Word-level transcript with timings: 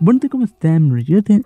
Bueno, 0.00 0.20
¿cómo 0.30 0.44
están? 0.44 0.96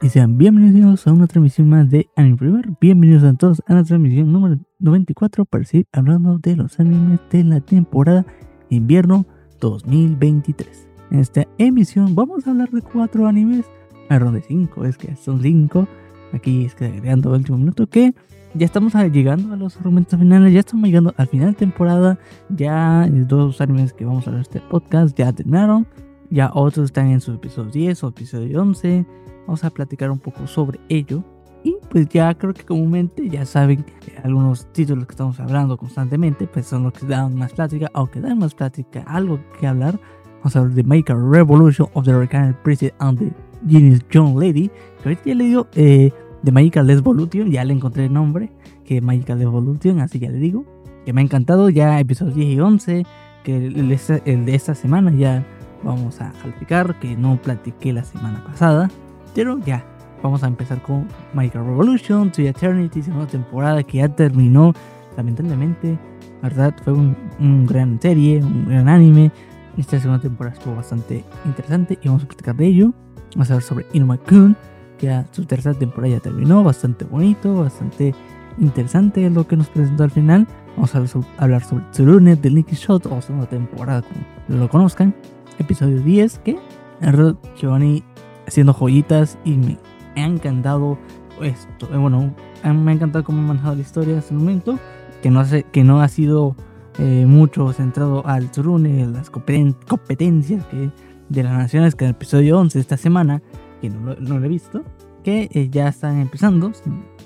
Y 0.02 0.08
sean 0.10 0.36
bienvenidos 0.36 1.06
a 1.06 1.12
una 1.12 1.26
transmisión 1.26 1.70
más 1.70 1.88
de 1.88 2.10
Anime 2.16 2.36
Primer. 2.36 2.68
Bienvenidos 2.82 3.24
a 3.24 3.32
todos 3.32 3.62
a 3.66 3.72
la 3.72 3.82
transmisión 3.82 4.30
número 4.30 4.58
94 4.78 5.46
para 5.46 5.64
seguir 5.64 5.86
hablando 5.90 6.38
de 6.38 6.56
los 6.56 6.78
animes 6.78 7.18
de 7.30 7.44
la 7.44 7.60
temporada 7.60 8.26
invierno 8.68 9.24
2023. 9.58 10.86
En 11.12 11.20
esta 11.20 11.46
emisión 11.56 12.14
vamos 12.14 12.46
a 12.46 12.50
hablar 12.50 12.70
de 12.70 12.82
cuatro 12.82 13.26
animes, 13.26 13.64
perdón, 14.10 14.34
de 14.34 14.42
cinco, 14.42 14.84
es 14.84 14.98
que 14.98 15.16
son 15.16 15.40
cinco. 15.40 15.88
Aquí 16.34 16.66
es 16.66 16.74
que 16.74 16.84
agregando 16.84 17.30
el 17.30 17.40
último 17.40 17.56
minuto 17.56 17.86
que 17.86 18.14
ya 18.52 18.66
estamos 18.66 18.92
llegando 18.94 19.54
a 19.54 19.56
los 19.56 19.78
argumentos 19.78 20.18
finales, 20.18 20.52
ya 20.52 20.60
estamos 20.60 20.84
llegando 20.84 21.14
al 21.16 21.26
final 21.26 21.52
de 21.52 21.56
temporada. 21.56 22.18
Ya 22.50 23.08
dos 23.10 23.62
animes 23.62 23.94
que 23.94 24.04
vamos 24.04 24.26
a 24.26 24.30
hablar 24.30 24.44
en 24.46 24.56
este 24.56 24.60
podcast 24.68 25.16
ya 25.16 25.32
terminaron. 25.32 25.86
Ya 26.32 26.50
otros 26.54 26.86
están 26.86 27.08
en 27.08 27.20
su 27.20 27.32
episodio 27.32 27.70
10 27.70 28.04
o 28.04 28.08
episodio 28.08 28.62
11. 28.62 29.04
Vamos 29.46 29.64
a 29.64 29.70
platicar 29.70 30.10
un 30.10 30.18
poco 30.18 30.46
sobre 30.46 30.80
ello. 30.88 31.22
Y 31.62 31.76
pues 31.90 32.08
ya 32.08 32.34
creo 32.34 32.54
que 32.54 32.64
comúnmente 32.64 33.28
ya 33.28 33.44
saben 33.44 33.84
que 34.00 34.16
algunos 34.24 34.66
títulos 34.72 35.04
que 35.04 35.12
estamos 35.12 35.38
hablando 35.40 35.76
constantemente, 35.76 36.46
pues 36.46 36.66
son 36.66 36.84
los 36.84 36.94
que 36.94 37.04
dan 37.04 37.34
más 37.34 37.52
plática, 37.52 37.90
aunque 37.92 38.22
dan 38.22 38.38
más 38.38 38.54
plática, 38.54 39.04
algo 39.06 39.40
que 39.60 39.66
hablar. 39.66 40.00
Vamos 40.38 40.56
a 40.56 40.60
hablar 40.60 40.74
de 40.74 40.82
Maker 40.84 41.16
Revolution 41.18 41.86
of 41.92 42.06
the 42.06 42.14
Hurricane 42.14 42.54
Princess 42.64 42.94
and 42.98 43.18
the 43.18 43.32
Genius 43.68 44.00
John 44.10 44.40
Lady. 44.40 44.70
Que 45.02 45.10
ahorita 45.10 45.22
ya 45.26 45.34
le 45.34 45.44
digo 45.44 45.66
eh, 45.74 46.12
de 46.42 46.50
Magical 46.50 46.88
Evolution, 46.88 47.50
ya 47.50 47.62
le 47.62 47.74
encontré 47.74 48.06
el 48.06 48.12
nombre, 48.14 48.50
que 48.86 49.02
Magical 49.02 49.42
Evolution, 49.42 50.00
así 50.00 50.18
ya 50.18 50.30
le 50.30 50.38
digo. 50.38 50.64
Que 51.04 51.12
me 51.12 51.20
ha 51.20 51.24
encantado, 51.24 51.68
ya 51.68 52.00
episodios 52.00 52.36
10 52.36 52.48
y 52.48 52.60
11, 52.60 53.06
que 53.44 53.66
el 53.66 54.46
de 54.46 54.54
esta 54.54 54.74
semana 54.74 55.12
ya 55.12 55.44
vamos 55.82 56.20
a 56.20 56.28
explicar 56.28 56.98
que 56.98 57.16
no 57.16 57.36
platiqué 57.40 57.92
la 57.92 58.04
semana 58.04 58.42
pasada. 58.44 58.90
Pero 59.34 59.58
ya, 59.58 59.84
vamos 60.22 60.42
a 60.42 60.46
empezar 60.46 60.82
con 60.82 61.06
Minecraft 61.34 61.68
Revolution, 61.68 62.30
To 62.32 62.42
Eternity, 62.42 63.02
segunda 63.02 63.26
temporada 63.26 63.82
que 63.82 63.98
ya 63.98 64.08
terminó. 64.08 64.72
Lamentablemente, 65.16 65.98
la 66.42 66.48
verdad 66.48 66.74
fue 66.82 66.92
un, 66.92 67.66
gran 67.66 68.00
serie, 68.00 68.42
un 68.42 68.66
gran 68.66 68.88
anime. 68.88 69.30
Esta 69.76 69.98
segunda 69.98 70.20
temporada 70.20 70.56
estuvo 70.56 70.76
bastante 70.76 71.24
interesante 71.44 71.98
y 72.02 72.08
vamos 72.08 72.24
a 72.24 72.26
platicar 72.26 72.56
de 72.56 72.66
ello. 72.66 72.92
Vamos 73.34 73.50
a 73.50 73.54
hablar 73.54 73.62
sobre 73.66 73.86
Inuma 73.94 74.18
Kun, 74.18 74.56
que 74.98 75.06
ya 75.06 75.26
su 75.30 75.44
tercera 75.46 75.74
temporada 75.74 76.14
ya 76.14 76.20
terminó, 76.20 76.62
bastante 76.62 77.06
bonito, 77.06 77.62
bastante 77.62 78.14
interesante 78.58 79.28
lo 79.30 79.46
que 79.46 79.56
nos 79.56 79.68
presentó 79.68 80.04
al 80.04 80.10
final. 80.10 80.46
Vamos 80.76 80.94
a 80.94 81.02
hablar 81.38 81.64
sobre 81.64 81.84
Tsurune 81.90 82.36
de 82.36 82.50
Nicky 82.50 82.76
Shot 82.76 83.06
o 83.06 83.22
segunda 83.22 83.46
temporada, 83.46 84.02
como 84.02 84.58
lo 84.58 84.68
conozcan 84.68 85.14
episodio 85.58 86.00
10, 86.00 86.38
que 86.40 86.58
en 87.00 87.38
Giovanni 87.56 88.02
haciendo 88.46 88.72
joyitas 88.72 89.38
y 89.44 89.56
me 89.56 89.78
ha 90.16 90.26
encantado 90.26 90.98
esto. 91.40 91.88
Eh, 91.92 91.96
bueno, 91.96 92.34
me 92.64 92.90
ha 92.90 92.94
encantado 92.94 93.24
cómo 93.24 93.40
ha 93.40 93.46
manejado 93.46 93.74
la 93.74 93.80
historia 93.80 94.18
hasta 94.18 94.34
el 94.34 94.40
momento, 94.40 94.78
que 95.22 95.30
no, 95.30 95.40
hace, 95.40 95.64
que 95.64 95.84
no 95.84 96.00
ha 96.00 96.08
sido 96.08 96.56
eh, 96.98 97.24
mucho 97.26 97.72
centrado 97.72 98.26
al 98.26 98.50
Tsurune, 98.50 99.06
las 99.06 99.30
competencias 99.30 100.64
que, 100.66 100.90
de 101.28 101.42
las 101.42 101.52
naciones, 101.52 101.94
que 101.94 102.04
en 102.04 102.10
el 102.10 102.16
episodio 102.16 102.58
11 102.58 102.78
de 102.78 102.80
esta 102.80 102.96
semana, 102.96 103.42
que 103.80 103.90
no 103.90 104.14
lo, 104.14 104.44
he 104.44 104.48
visto, 104.48 104.84
que 105.22 105.48
eh, 105.52 105.68
ya 105.70 105.88
están 105.88 106.20
empezando. 106.20 106.72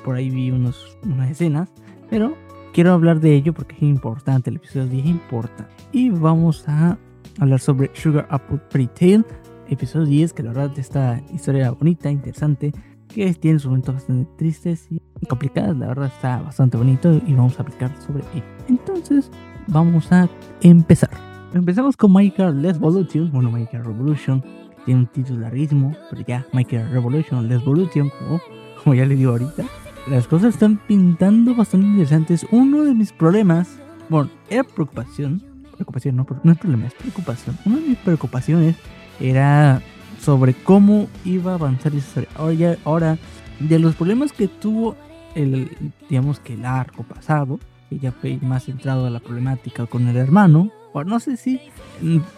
Por 0.04 0.16
ahí 0.16 0.30
vi 0.30 0.50
unos, 0.50 0.98
unas 1.04 1.30
escenas, 1.30 1.72
pero 2.08 2.34
quiero 2.72 2.92
hablar 2.92 3.20
de 3.20 3.34
ello 3.34 3.52
porque 3.52 3.74
es 3.74 3.82
importante. 3.82 4.50
El 4.50 4.56
episodio 4.56 4.86
10 4.86 5.06
importa. 5.06 5.68
Y 5.92 6.10
vamos 6.10 6.64
a 6.68 6.98
hablar 7.38 7.60
sobre 7.60 7.90
Sugar 7.94 8.26
Apple 8.30 8.58
Pretty 8.70 8.88
Tale, 9.18 9.24
episodio 9.68 10.06
10, 10.06 10.32
que 10.32 10.42
la 10.42 10.52
verdad 10.52 10.78
esta 10.78 11.20
historia 11.32 11.70
bonita, 11.70 12.10
interesante, 12.10 12.72
que 13.08 13.32
tiene 13.34 13.58
sus 13.58 13.68
momentos 13.68 13.94
bastante 13.94 14.30
tristes 14.36 14.88
y 14.90 15.00
complicadas, 15.26 15.76
la 15.76 15.88
verdad 15.88 16.06
está 16.14 16.38
bastante 16.42 16.76
bonito 16.76 17.20
y 17.26 17.34
vamos 17.34 17.58
a 17.58 17.62
aplicar 17.62 17.90
sobre 18.04 18.24
ello. 18.34 18.44
Entonces, 18.68 19.30
vamos 19.68 20.10
a 20.12 20.28
empezar. 20.62 21.10
Empezamos 21.54 21.96
con 21.96 22.12
Michael 22.12 22.60
Let's 22.60 22.78
Revolution, 22.78 23.30
bueno, 23.32 23.50
Michael 23.50 23.84
Revolution, 23.84 24.42
tiene 24.84 25.00
un 25.00 25.06
título 25.06 25.40
larguísimo, 25.40 25.94
pero 26.10 26.22
ya, 26.26 26.46
Michael 26.52 26.90
Revolution, 26.90 27.48
Let's 27.48 27.64
Revolution, 27.64 28.10
como, 28.18 28.40
como 28.82 28.94
ya 28.94 29.06
le 29.06 29.16
digo 29.16 29.32
ahorita. 29.32 29.64
Las 30.08 30.28
cosas 30.28 30.54
están 30.54 30.80
pintando 30.86 31.56
bastante 31.56 31.86
interesantes. 31.88 32.46
Uno 32.52 32.84
de 32.84 32.94
mis 32.94 33.12
problemas, 33.12 33.80
bueno, 34.08 34.30
era 34.48 34.62
preocupación, 34.62 35.42
preocupación, 35.76 36.16
no, 36.16 36.26
no 36.42 36.52
es 36.52 36.58
problema, 36.58 36.86
es 36.86 36.94
preocupación. 36.94 37.56
Una 37.64 37.76
de 37.76 37.88
mis 37.88 37.98
preocupaciones 37.98 38.76
era 39.20 39.80
sobre 40.20 40.54
cómo 40.54 41.08
iba 41.24 41.52
a 41.52 41.54
avanzar 41.54 41.94
esa 41.94 42.20
historia. 42.20 42.78
Ahora, 42.84 43.18
de 43.60 43.78
los 43.78 43.94
problemas 43.94 44.32
que 44.32 44.48
tuvo 44.48 44.96
el, 45.34 45.92
digamos 46.08 46.40
que 46.40 46.54
el 46.54 46.64
arco 46.64 47.02
pasado, 47.02 47.60
que 47.88 47.98
ya 47.98 48.12
fue 48.12 48.38
más 48.42 48.64
centrado 48.64 49.06
a 49.06 49.10
la 49.10 49.20
problemática 49.20 49.86
con 49.86 50.08
el 50.08 50.16
hermano, 50.16 50.70
o 50.92 51.04
no 51.04 51.20
sé 51.20 51.36
si 51.36 51.60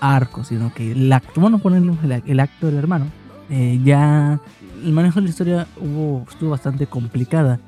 arco, 0.01 0.45
sino 0.45 0.75
que 0.75 0.93
el 0.93 1.13
acto, 1.13 1.41
bueno, 1.41 1.59
ponerle 1.59 1.93
el, 2.27 2.41
acto 2.41 2.67
del 2.67 2.77
hermano, 2.77 3.07
eh, 3.51 3.81
ya 3.85 4.41
el 4.85 4.93
manejo 4.93 5.21
de 5.21 5.25
la 5.25 5.31
historia 5.31 5.67
estuvo 6.29 6.51
bastante 6.51 6.87
complicada 6.87 7.61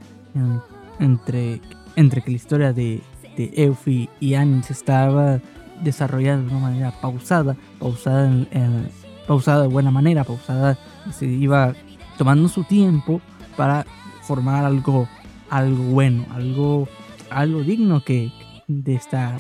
entre, 0.99 1.61
entre 1.97 2.23
que 2.23 2.31
la 2.31 2.37
historia 2.37 2.73
de, 2.73 3.01
de 3.37 3.53
Eufi 3.55 4.09
y 4.19 4.35
Annie 4.35 4.63
se 4.63 4.73
estaba 4.73 5.41
desarrollada 5.83 6.39
de 6.39 6.47
una 6.47 6.59
manera 6.59 6.93
pausada, 7.01 7.57
pausada, 7.79 8.27
en, 8.27 8.89
pausada 9.27 9.63
de 9.63 9.69
buena 9.69 9.91
manera, 9.91 10.25
pausada, 10.25 10.79
se 11.13 11.27
iba 11.27 11.75
tomando 12.19 12.49
su 12.49 12.65
tiempo 12.65 13.21
para 13.57 13.87
formar 14.23 14.65
algo, 14.65 15.09
algo 15.49 15.83
bueno, 15.85 16.27
algo, 16.35 16.89
algo 17.31 17.63
digno 17.63 18.03
que 18.05 18.33
de 18.67 18.95
esta, 18.95 19.39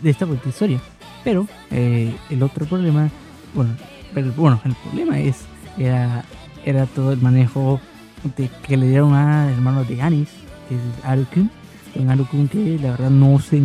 de 0.00 0.10
esta 0.10 0.26
historia. 0.46 0.80
Pero 1.24 1.46
eh, 1.70 2.14
el 2.30 2.42
otro 2.42 2.66
problema, 2.66 3.10
bueno, 3.54 3.74
pero, 4.14 4.32
bueno, 4.32 4.60
el 4.64 4.74
problema 4.74 5.18
es, 5.18 5.44
era, 5.78 6.24
era 6.64 6.86
todo 6.86 7.12
el 7.12 7.20
manejo 7.20 7.80
de, 8.36 8.48
que 8.66 8.76
le 8.76 8.88
dieron 8.88 9.14
a 9.14 9.50
hermano 9.50 9.84
de 9.84 10.00
Anis, 10.00 10.28
que 10.68 10.76
es 10.76 11.04
Arukun, 11.04 11.50
un 11.96 12.10
Arukun 12.10 12.48
que 12.48 12.78
la 12.80 12.92
verdad 12.92 13.10
no 13.10 13.38
se, 13.38 13.62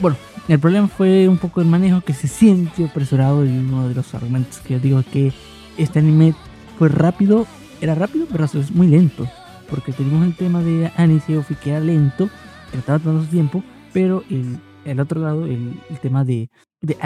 bueno, 0.00 0.16
el 0.48 0.58
problema 0.58 0.88
fue 0.88 1.28
un 1.28 1.38
poco 1.38 1.60
el 1.60 1.66
manejo 1.66 2.00
que 2.00 2.12
se 2.12 2.28
siente 2.28 2.84
apresurado 2.84 3.44
y 3.44 3.48
uno 3.48 3.88
de 3.88 3.94
los 3.94 4.14
argumentos 4.14 4.58
que 4.58 4.74
yo 4.74 4.80
digo 4.80 5.02
que 5.12 5.32
este 5.76 6.00
anime 6.00 6.34
fue 6.78 6.88
rápido, 6.88 7.46
era 7.80 7.94
rápido, 7.94 8.26
pero 8.30 8.44
es 8.44 8.70
muy 8.72 8.88
lento. 8.88 9.26
Porque 9.70 9.92
tenemos 9.92 10.26
el 10.26 10.36
tema 10.36 10.60
de 10.62 10.90
Anis 10.96 11.24
y 11.28 11.54
que 11.54 11.70
era 11.70 11.80
lento, 11.80 12.28
que 12.70 12.78
estaba 12.78 12.98
tomando 12.98 13.24
su 13.24 13.30
tiempo, 13.30 13.62
pero 13.92 14.24
el, 14.28 14.58
el 14.84 15.00
otro 15.00 15.20
lado, 15.20 15.46
el, 15.46 15.80
el 15.88 15.98
tema 16.00 16.24
de, 16.24 16.50
de 16.80 16.96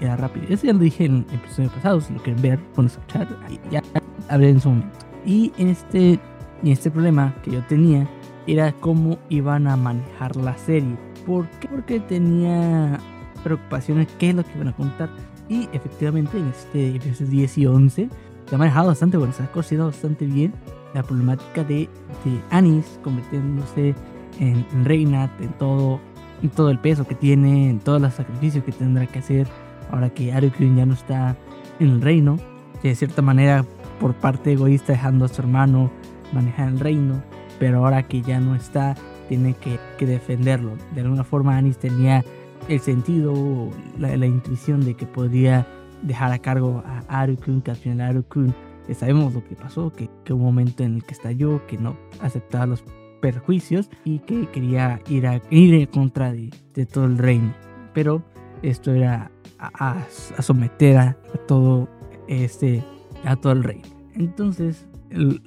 era 0.00 0.16
rápido. 0.16 0.46
Eso 0.48 0.66
ya 0.66 0.72
lo 0.72 0.80
dije 0.80 1.04
en 1.04 1.26
el 1.28 1.34
episodio 1.34 1.70
pasado, 1.70 2.00
si 2.00 2.14
lo 2.14 2.22
quieren 2.22 2.42
ver, 2.42 2.58
pueden 2.74 2.90
escuchar, 2.90 3.28
ya 3.70 3.82
hablé 4.28 4.50
en 4.50 4.60
su 4.60 4.70
momento. 4.70 4.98
Y 5.24 5.52
en 5.58 5.68
este, 5.68 6.18
en 6.62 6.68
este 6.68 6.90
problema 6.90 7.34
que 7.42 7.52
yo 7.52 7.62
tenía 7.64 8.08
era 8.46 8.72
cómo 8.72 9.18
iban 9.28 9.66
a 9.66 9.76
manejar 9.76 10.36
la 10.36 10.56
serie 10.56 10.96
¿Por 11.26 11.48
qué? 11.60 11.68
Porque 11.68 12.00
tenía 12.00 12.98
preocupaciones, 13.42 14.08
qué 14.18 14.30
es 14.30 14.34
lo 14.34 14.44
que 14.44 14.52
iban 14.54 14.68
a 14.68 14.76
contar. 14.76 15.10
Y 15.48 15.68
efectivamente 15.72 16.38
en 16.38 16.48
este 16.48 16.96
episodio 16.96 17.30
10 17.30 17.58
y 17.58 17.66
11 17.66 18.08
se 18.46 18.54
ha 18.54 18.58
manejado 18.58 18.88
bastante 18.88 19.16
bueno, 19.16 19.32
se 19.32 19.42
ha 19.42 19.52
considerado 19.52 19.90
bastante 19.90 20.24
bien 20.26 20.52
la 20.94 21.02
problemática 21.02 21.62
de, 21.64 21.88
de 22.24 22.40
Anis 22.50 22.98
convirtiéndose 23.02 23.94
en, 24.40 24.84
reina, 24.84 25.30
en 25.40 25.52
todo, 25.54 26.00
en 26.42 26.50
todo 26.50 26.70
el 26.70 26.78
peso 26.78 27.06
que 27.06 27.14
tiene, 27.14 27.70
en 27.70 27.80
todos 27.80 28.00
los 28.00 28.14
sacrificios 28.14 28.64
que 28.64 28.72
tendrá 28.72 29.06
que 29.06 29.18
hacer 29.18 29.46
ahora 29.90 30.10
que 30.10 30.32
Arukun 30.32 30.76
ya 30.76 30.86
no 30.86 30.94
está 30.94 31.36
en 31.78 31.88
el 31.88 32.00
reino, 32.00 32.38
de 32.82 32.94
cierta 32.94 33.22
manera 33.22 33.64
por 34.00 34.14
parte 34.14 34.52
egoísta 34.52 34.92
dejando 34.92 35.24
a 35.24 35.28
su 35.28 35.40
hermano 35.42 35.90
manejar 36.32 36.68
el 36.68 36.80
reino, 36.80 37.22
pero 37.58 37.78
ahora 37.78 38.02
que 38.02 38.22
ya 38.22 38.40
no 38.40 38.54
está, 38.54 38.94
tiene 39.28 39.54
que, 39.54 40.06
defenderlo. 40.06 40.72
De 40.94 41.02
alguna 41.02 41.24
forma 41.24 41.56
Anis 41.56 41.78
tenía 41.78 42.24
el 42.68 42.80
sentido, 42.80 43.70
la, 43.98 44.16
la, 44.16 44.26
intuición 44.26 44.84
de 44.84 44.94
que 44.94 45.06
podría 45.06 45.66
dejar 46.02 46.32
a 46.32 46.38
cargo 46.38 46.82
a 46.86 47.20
Arukun, 47.20 47.62
que 47.62 47.70
al 47.70 47.76
final 47.76 48.10
Arukun, 48.10 48.54
sabemos 48.94 49.34
lo 49.34 49.44
que 49.44 49.56
pasó, 49.56 49.92
que, 49.92 50.08
que 50.24 50.32
un 50.32 50.42
momento 50.42 50.84
en 50.84 50.96
el 50.96 51.04
que 51.04 51.14
estalló, 51.14 51.66
que 51.66 51.78
no 51.78 51.96
aceptaba 52.20 52.66
los 52.66 52.84
perjuicios 53.20 53.90
y 54.04 54.20
que 54.20 54.46
quería 54.46 55.00
ir, 55.08 55.26
a, 55.26 55.42
ir 55.50 55.74
en 55.74 55.86
contra 55.86 56.32
de, 56.32 56.50
todo 56.86 57.06
el 57.06 57.18
reino. 57.18 57.52
Pero 57.92 58.22
esto 58.62 58.92
era 58.92 59.30
a, 59.58 59.98
a, 60.36 60.42
someter 60.42 60.96
a, 60.98 61.16
todo 61.46 61.88
este 62.28 62.84
a 63.24 63.36
todo 63.36 63.52
el 63.52 63.64
reino. 63.64 63.84
Entonces, 64.14 64.86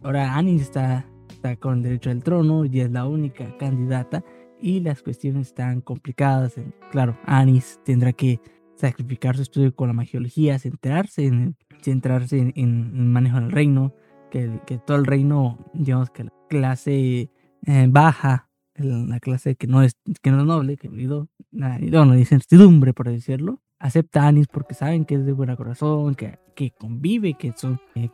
ahora 0.04 0.36
Anis 0.36 0.62
está 0.62 1.06
está 1.40 1.56
con 1.56 1.82
derecho 1.82 2.10
al 2.10 2.22
trono 2.22 2.66
y 2.66 2.82
es 2.82 2.92
la 2.92 3.08
única 3.08 3.56
candidata 3.58 4.24
y 4.62 4.82
las 4.82 5.02
cuestiones 5.02 5.48
están 5.48 5.80
complicadas. 5.80 6.56
Claro, 6.92 7.18
Anis 7.26 7.80
tendrá 7.86 8.12
que 8.12 8.42
sacrificar 8.76 9.38
su 9.38 9.44
estudio 9.44 9.74
con 9.74 9.88
la 9.88 9.94
magiología, 9.94 10.60
centrarse 10.60 11.26
en 11.26 11.56
centrarse 11.82 12.40
en, 12.40 12.52
en, 12.58 13.08
manejo 13.14 13.40
del 13.40 13.52
reino, 13.52 13.94
que, 14.30 14.60
que, 14.68 14.80
todo 14.80 14.98
el 14.98 15.06
reino, 15.06 15.58
digamos 15.74 16.10
que 16.10 16.26
la 16.26 16.34
clase 16.50 17.32
eh, 17.66 17.88
baja, 17.90 18.50
la 18.76 19.20
clase 19.22 19.56
que 19.56 19.68
no 19.68 19.82
es, 19.82 19.94
que 20.22 20.32
no 20.32 20.40
es 20.40 20.46
noble, 20.46 20.76
que 20.76 20.90
no, 20.90 21.30
no 21.52 22.14
dice 22.16 22.36
incertidumbre, 22.36 22.94
por 22.94 23.10
decirlo, 23.10 23.62
acepta 23.80 24.24
a 24.24 24.28
Anis 24.28 24.48
porque 24.48 24.74
saben 24.74 25.06
que 25.06 25.16
es 25.16 25.26
de 25.26 25.32
buen 25.32 25.56
corazón, 25.56 26.16
que, 26.16 26.38
que 26.54 26.72
convive, 26.72 27.36
que 27.36 27.54
son, 27.56 27.80
eh, 27.96 28.10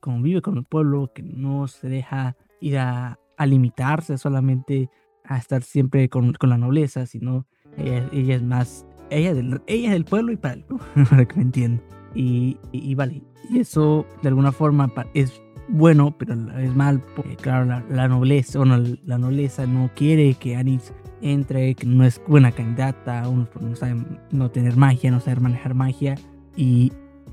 convive 0.00 0.42
con 0.42 0.58
el 0.58 0.64
pueblo, 0.64 1.10
que 1.14 1.22
no 1.22 1.66
se 1.66 1.88
deja 1.88 2.36
ir 2.60 2.78
a, 2.78 3.18
a 3.36 3.46
limitarse 3.46 4.18
solamente 4.18 4.90
a 5.24 5.38
estar 5.38 5.62
siempre 5.62 6.08
con, 6.08 6.32
con 6.34 6.50
la 6.50 6.58
nobleza, 6.58 7.06
sino 7.06 7.46
ella, 7.76 8.08
ella, 8.12 8.36
es 8.36 8.42
más, 8.42 8.86
ella, 9.10 9.34
del, 9.34 9.60
ella 9.66 9.88
es 9.88 9.92
del 9.92 10.04
pueblo 10.04 10.32
y 10.32 10.36
para 10.36 10.54
el 10.54 10.64
para 11.10 11.24
que 11.26 11.36
me 11.36 11.42
entiendan. 11.42 11.82
Y, 12.14 12.56
y, 12.72 12.94
vale, 12.94 13.22
y 13.50 13.60
eso 13.60 14.06
de 14.22 14.28
alguna 14.28 14.50
forma 14.50 14.90
es 15.14 15.40
bueno, 15.68 16.16
pero 16.16 16.34
es 16.58 16.74
mal, 16.74 17.02
porque 17.14 17.36
claro, 17.36 17.66
la, 17.66 17.84
la 17.90 18.08
nobleza, 18.08 18.58
bueno, 18.58 18.82
la 19.04 19.18
nobleza 19.18 19.66
no 19.66 19.90
quiere 19.94 20.34
que 20.34 20.56
Anis 20.56 20.94
entre, 21.20 21.74
que 21.74 21.86
no 21.86 22.04
es 22.04 22.20
buena 22.26 22.52
candidata, 22.52 23.28
uno 23.28 23.48
no 23.60 23.76
sabe 23.76 23.96
no 24.30 24.50
tener 24.50 24.76
magia, 24.76 25.10
no 25.10 25.20
saber 25.20 25.40
manejar 25.40 25.74
magia, 25.74 26.14
y 26.56 26.92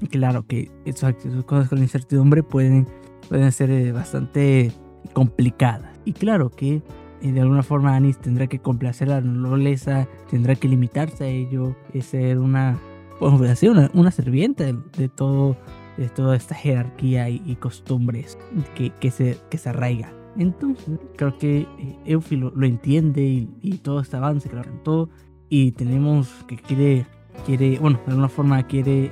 claro 0.09 0.45
que 0.45 0.71
esas, 0.85 1.15
cosas 1.45 1.69
con 1.69 1.79
incertidumbre 1.79 2.43
pueden, 2.43 2.87
pueden 3.29 3.51
ser 3.51 3.71
eh, 3.71 3.91
bastante 3.91 4.71
complicadas. 5.13 5.99
Y 6.05 6.13
claro 6.13 6.49
que 6.49 6.81
eh, 7.21 7.31
de 7.31 7.41
alguna 7.41 7.63
forma 7.63 7.95
Anis 7.95 8.17
tendrá 8.19 8.47
que 8.47 8.59
complacer 8.59 9.09
a 9.11 9.15
la 9.15 9.21
nobleza, 9.21 10.07
tendrá 10.29 10.55
que 10.55 10.67
limitarse 10.67 11.23
a 11.23 11.27
ello, 11.27 11.75
es 11.93 12.05
ser 12.05 12.37
una, 12.37 12.77
pues, 13.19 13.63
una, 13.63 13.89
una 13.93 14.11
serviente 14.11 14.75
de, 14.97 15.09
todo, 15.09 15.57
de 15.97 16.09
toda 16.09 16.35
esta 16.35 16.53
jerarquía 16.53 17.29
y, 17.29 17.55
costumbres 17.55 18.37
que, 18.75 18.91
que, 18.91 19.11
se, 19.11 19.37
que 19.49 19.57
se 19.57 19.69
arraiga. 19.69 20.13
Entonces, 20.37 20.99
creo 21.15 21.37
que 21.37 21.61
eh, 21.61 21.97
Eufi 22.05 22.35
lo, 22.35 22.51
entiende 22.63 23.47
y, 23.61 23.77
todo 23.77 24.01
este 24.01 24.17
avance 24.17 24.49
que 24.49 24.57
lo 24.57 24.63
cantó. 24.63 25.09
Y 25.47 25.71
tenemos 25.71 26.29
que 26.47 26.57
quiere, 26.57 27.05
quiere, 27.45 27.79
bueno, 27.79 27.99
de 28.05 28.11
alguna 28.11 28.29
forma 28.29 28.61
quiere, 28.63 29.11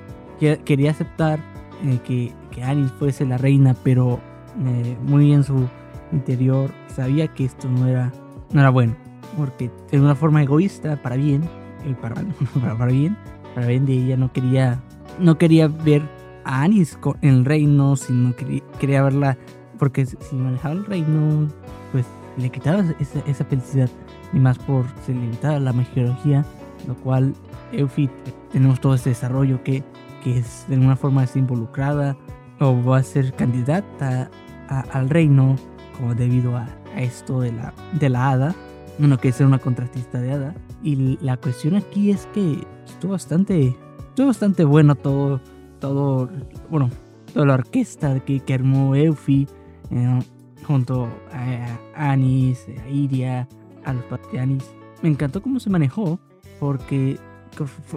quería 0.65 0.91
aceptar 0.91 1.39
eh, 1.83 1.99
que, 2.03 2.31
que 2.51 2.63
Anis 2.63 2.91
fuese 2.91 3.25
la 3.25 3.37
reina, 3.37 3.75
pero 3.83 4.19
muy 5.07 5.33
en 5.33 5.43
su 5.43 5.67
interior 6.13 6.71
sabía 6.87 7.27
que 7.27 7.45
esto 7.45 7.67
no 7.69 7.87
era, 7.87 8.11
no 8.51 8.59
era 8.59 8.69
bueno, 8.69 8.95
porque 9.37 9.69
de 9.91 9.99
una 9.99 10.15
forma 10.15 10.43
egoísta, 10.43 10.95
para 11.01 11.15
bien, 11.15 11.43
y 11.85 11.93
para, 12.01 12.15
para, 12.77 12.91
bien, 12.91 13.17
para 13.53 13.67
bien 13.67 13.85
de 13.85 13.93
ella 13.93 14.17
no 14.17 14.31
quería, 14.31 14.81
no 15.19 15.37
quería 15.37 15.67
ver 15.67 16.01
a 16.45 16.63
Anis 16.63 16.97
en 17.21 17.29
el 17.29 17.45
reino, 17.45 17.95
sino 17.95 18.35
quería, 18.35 18.61
quería 18.79 19.03
verla, 19.03 19.37
porque 19.79 20.05
si 20.05 20.35
manejaba 20.35 20.75
el 20.75 20.85
reino, 20.85 21.47
pues 21.91 22.05
le 22.37 22.49
quitaba 22.49 22.83
esa, 22.99 23.19
esa 23.25 23.45
felicidad, 23.45 23.89
y 24.31 24.39
más 24.39 24.57
por 24.59 24.85
se 25.05 25.13
limitaba 25.13 25.59
la 25.59 25.73
magiología, 25.73 26.45
lo 26.87 26.95
cual 26.95 27.33
Eufit 27.71 28.11
tenemos 28.51 28.79
todo 28.79 28.95
este 28.95 29.09
desarrollo 29.09 29.63
que, 29.63 29.83
que 30.23 30.37
es 30.37 30.65
de 30.67 30.75
alguna 30.75 30.95
forma 30.95 31.23
es 31.23 31.35
involucrada 31.35 32.15
o 32.59 32.83
va 32.83 32.97
a 32.97 33.03
ser 33.03 33.33
candidata 33.33 34.29
al 34.67 35.09
reino 35.09 35.55
como 35.97 36.15
debido 36.15 36.57
a, 36.57 36.67
esto 36.95 37.41
de 37.41 37.51
la, 37.51 37.73
de 37.93 38.09
la 38.09 38.29
hada, 38.29 38.55
bueno, 38.99 39.17
que 39.17 39.29
es 39.29 39.39
una 39.39 39.59
contratista 39.59 40.19
de 40.19 40.31
hada. 40.31 40.55
Y 40.83 41.17
la 41.21 41.37
cuestión 41.37 41.75
aquí 41.75 42.11
es 42.11 42.27
que 42.33 42.65
estuvo 42.85 43.13
bastante, 43.13 43.75
estuvo 43.99 44.27
bastante 44.27 44.63
bueno 44.63 44.95
todo, 44.95 45.41
todo, 45.79 46.29
bueno, 46.69 46.89
toda 47.33 47.45
la 47.45 47.53
orquesta 47.55 48.19
que, 48.19 48.39
que 48.41 48.53
armó 48.53 48.95
Eufi, 48.95 49.47
eh, 49.91 50.19
junto 50.63 51.07
a, 51.31 52.11
Anis, 52.11 52.65
a 52.83 52.89
Iria, 52.89 53.47
a 53.85 53.93
los 53.93 54.03
Anis. 54.39 54.69
Me 55.01 55.09
encantó 55.09 55.41
cómo 55.41 55.59
se 55.59 55.69
manejó, 55.69 56.19
porque 56.59 57.19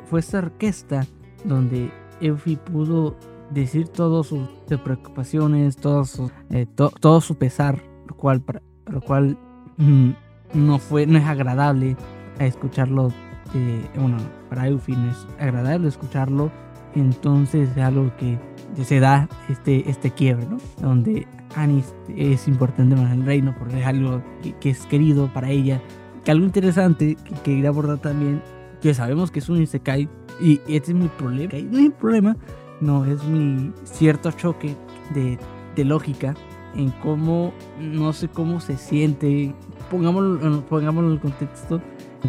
fue 0.06 0.20
esta 0.20 0.38
orquesta 0.38 1.06
donde 1.44 1.90
Eufi 2.20 2.56
pudo 2.56 3.16
decir 3.50 3.88
todas 3.88 4.26
sus 4.26 4.48
preocupaciones, 4.82 5.76
todo 5.76 6.04
su, 6.04 6.30
eh, 6.50 6.66
todo 6.66 7.20
su 7.20 7.36
pesar, 7.36 7.82
lo 8.08 8.16
cual, 8.16 8.42
lo 8.86 9.00
cual 9.00 9.38
mm, 9.76 10.10
no, 10.54 10.78
fue, 10.78 11.06
no 11.06 11.18
es 11.18 11.24
agradable 11.24 11.96
escucharlo. 12.38 13.12
Eh, 13.54 13.84
bueno, 13.98 14.18
para 14.48 14.68
Eufin 14.68 15.08
es 15.08 15.26
agradable 15.38 15.88
escucharlo. 15.88 16.50
Entonces 16.94 17.68
es 17.76 17.82
algo 17.82 18.10
que 18.16 18.38
se 18.82 19.00
da 19.00 19.28
este, 19.48 19.88
este 19.90 20.10
quiebre, 20.10 20.46
¿no? 20.46 20.56
Donde 20.80 21.26
Anis 21.54 21.94
es 22.16 22.48
importante 22.48 22.96
para 22.96 23.12
el 23.12 23.24
reino 23.24 23.54
porque 23.58 23.80
es 23.80 23.86
algo 23.86 24.22
que, 24.60 24.70
es 24.70 24.86
querido 24.86 25.30
para 25.32 25.50
ella. 25.50 25.80
Que 26.24 26.30
algo 26.30 26.44
interesante 26.44 27.16
que 27.16 27.34
quería 27.42 27.68
abordar 27.68 27.98
también, 27.98 28.42
que 28.80 28.94
sabemos 28.94 29.30
que 29.30 29.38
es 29.40 29.48
un 29.48 29.62
Isekai 29.62 30.08
y 30.40 30.60
este 30.68 30.92
es 30.92 30.94
mi 30.94 31.08
problema. 31.08 31.52
No 31.52 31.78
es 31.78 31.84
mi 31.84 31.90
problema, 31.90 32.36
no, 32.80 33.04
es 33.04 33.24
mi 33.24 33.72
cierto 33.84 34.30
choque 34.32 34.74
de, 35.14 35.38
de 35.74 35.84
lógica 35.84 36.34
en 36.74 36.90
cómo, 37.02 37.52
no 37.80 38.12
sé 38.12 38.28
cómo 38.28 38.60
se 38.60 38.76
siente, 38.76 39.54
pongámoslo, 39.90 40.62
pongámoslo 40.66 41.08
en 41.08 41.14
el 41.14 41.20
contexto 41.20 41.80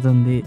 donde, 0.02 0.44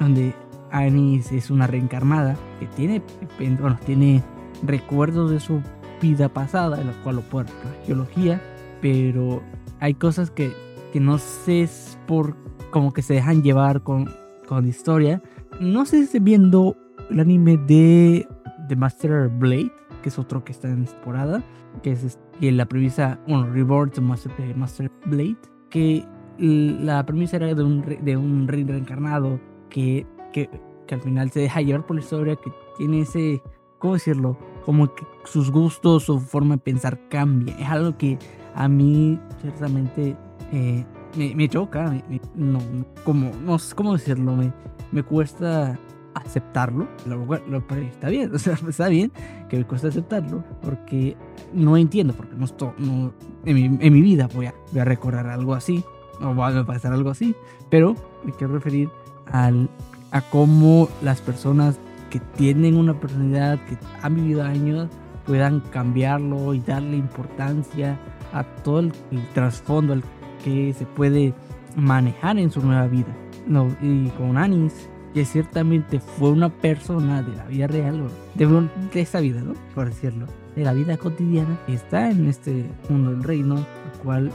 donde 0.00 0.34
Anis 0.70 1.32
es 1.32 1.50
una 1.50 1.66
reencarnada 1.66 2.36
que 2.58 2.66
tiene, 2.66 3.02
bueno, 3.38 3.78
tiene 3.84 4.22
recuerdos 4.62 5.30
de 5.30 5.40
su 5.40 5.62
vida 6.00 6.28
pasada, 6.28 6.80
en 6.80 6.88
la 6.88 6.92
cual 7.02 7.16
lo 7.16 7.22
puede 7.22 7.48
la 7.48 7.86
geología, 7.86 8.40
pero 8.80 9.42
hay 9.80 9.94
cosas 9.94 10.30
que, 10.30 10.52
que 10.92 11.00
no 11.00 11.18
sé 11.18 11.68
por 12.06 12.36
como 12.70 12.92
que 12.92 13.02
se 13.02 13.14
dejan 13.14 13.42
llevar 13.42 13.82
con, 13.82 14.10
con 14.46 14.66
historia. 14.66 15.22
No 15.60 15.86
sé 15.86 16.06
si 16.06 16.18
viendo 16.18 16.76
el 17.10 17.20
anime 17.20 17.56
de 17.56 18.28
The 18.68 18.76
Master 18.76 19.28
Blade, 19.28 19.72
que 20.02 20.08
es 20.08 20.18
otro 20.18 20.44
que 20.44 20.52
está 20.52 20.68
en 20.68 20.84
temporada, 20.84 21.42
que 21.82 21.92
es 21.92 22.18
la 22.40 22.66
premisa, 22.66 23.18
bueno, 23.26 23.50
Reborn 23.52 23.90
to 23.90 24.02
Master, 24.02 24.56
Master 24.56 24.90
Blade, 25.04 25.36
que 25.70 26.04
la 26.38 27.04
premisa 27.04 27.36
era 27.36 27.54
de 27.54 27.62
un, 27.62 27.84
de 28.02 28.16
un 28.16 28.46
rey 28.48 28.64
reencarnado 28.64 29.40
que, 29.70 30.06
que, 30.32 30.48
que, 30.86 30.94
al 30.94 31.00
final 31.00 31.30
se 31.30 31.40
deja 31.40 31.60
llevar 31.60 31.86
por 31.86 31.96
la 31.96 32.02
historia, 32.02 32.36
que 32.36 32.50
tiene 32.76 33.00
ese, 33.00 33.42
¿cómo 33.78 33.94
decirlo? 33.94 34.38
Como 34.64 34.94
que 34.94 35.04
sus 35.24 35.50
gustos, 35.50 36.04
su 36.04 36.20
forma 36.20 36.56
de 36.56 36.62
pensar 36.62 37.08
cambia. 37.08 37.56
Es 37.58 37.68
algo 37.68 37.96
que 37.96 38.18
a 38.54 38.68
mí, 38.68 39.18
ciertamente, 39.40 40.16
eh, 40.52 40.84
me, 41.16 41.34
me, 41.34 41.48
choca. 41.48 42.02
no, 42.34 42.58
como, 43.04 43.30
no 43.44 43.58
sé 43.58 43.74
cómo 43.74 43.94
decirlo, 43.94 44.34
me, 44.36 44.52
me 44.92 45.02
cuesta 45.02 45.78
aceptarlo, 46.24 46.88
lo, 47.06 47.24
lo, 47.24 47.62
está 47.76 48.08
bien, 48.08 48.30
o 48.34 48.38
sea, 48.38 48.58
está 48.68 48.88
bien 48.88 49.12
que 49.48 49.58
me 49.58 49.64
cuesta 49.64 49.88
aceptarlo, 49.88 50.42
porque 50.62 51.16
no 51.52 51.76
entiendo, 51.76 52.14
porque 52.14 52.34
no 52.36 52.44
estoy, 52.44 52.70
no, 52.78 53.12
en, 53.44 53.54
mi, 53.54 53.64
en 53.64 53.92
mi 53.92 54.00
vida 54.00 54.28
voy 54.34 54.46
a, 54.46 54.54
voy 54.72 54.80
a 54.80 54.84
recordar 54.84 55.26
algo 55.28 55.54
así, 55.54 55.84
o 56.20 56.34
va 56.34 56.48
a 56.48 56.64
pasar 56.64 56.92
algo 56.92 57.10
así, 57.10 57.34
pero 57.70 57.94
me 58.24 58.32
quiero 58.32 58.54
referir 58.54 58.88
al, 59.30 59.68
a 60.10 60.20
cómo 60.22 60.88
las 61.02 61.20
personas 61.20 61.78
que 62.10 62.20
tienen 62.36 62.76
una 62.76 62.98
personalidad, 62.98 63.58
que 63.66 63.76
han 64.02 64.14
vivido 64.14 64.42
años, 64.42 64.88
puedan 65.26 65.60
cambiarlo 65.60 66.54
y 66.54 66.60
darle 66.60 66.96
importancia 66.96 67.98
a 68.32 68.44
todo 68.44 68.80
el, 68.80 68.92
trasfondo 69.34 69.92
al 69.92 70.04
que 70.44 70.72
se 70.72 70.86
puede 70.86 71.34
manejar 71.74 72.38
en 72.38 72.50
su 72.50 72.60
nueva 72.64 72.86
vida. 72.86 73.14
No, 73.46 73.68
y 73.80 74.08
con 74.10 74.38
Anis 74.38 74.88
que 75.14 75.24
ciertamente 75.24 76.00
fue 76.00 76.30
una 76.30 76.48
persona 76.48 77.22
de 77.22 77.34
la 77.36 77.44
vida 77.44 77.66
real, 77.66 78.08
de, 78.34 78.68
de 78.92 79.00
esa 79.00 79.20
vida, 79.20 79.40
¿no? 79.40 79.54
Por 79.74 79.86
decirlo, 79.88 80.26
de 80.54 80.64
la 80.64 80.72
vida 80.72 80.96
cotidiana, 80.96 81.58
que 81.66 81.74
está 81.74 82.10
en 82.10 82.26
este 82.28 82.66
mundo 82.88 83.10
del 83.10 83.22
reino, 83.22 83.56
el 83.56 84.00
cual 84.02 84.30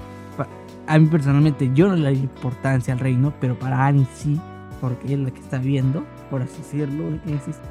a 0.88 1.00
mí 1.00 1.08
personalmente 1.08 1.72
yo 1.74 1.88
no 1.88 1.96
le 1.96 2.04
doy 2.04 2.18
importancia 2.18 2.94
al 2.94 3.00
reino, 3.00 3.34
pero 3.40 3.58
para 3.58 3.86
Annie 3.86 4.08
sí, 4.14 4.40
porque 4.80 5.14
es 5.14 5.20
la 5.20 5.32
que 5.32 5.40
está 5.40 5.58
viendo, 5.58 6.04
por 6.30 6.42
así 6.42 6.58
decirlo, 6.58 7.20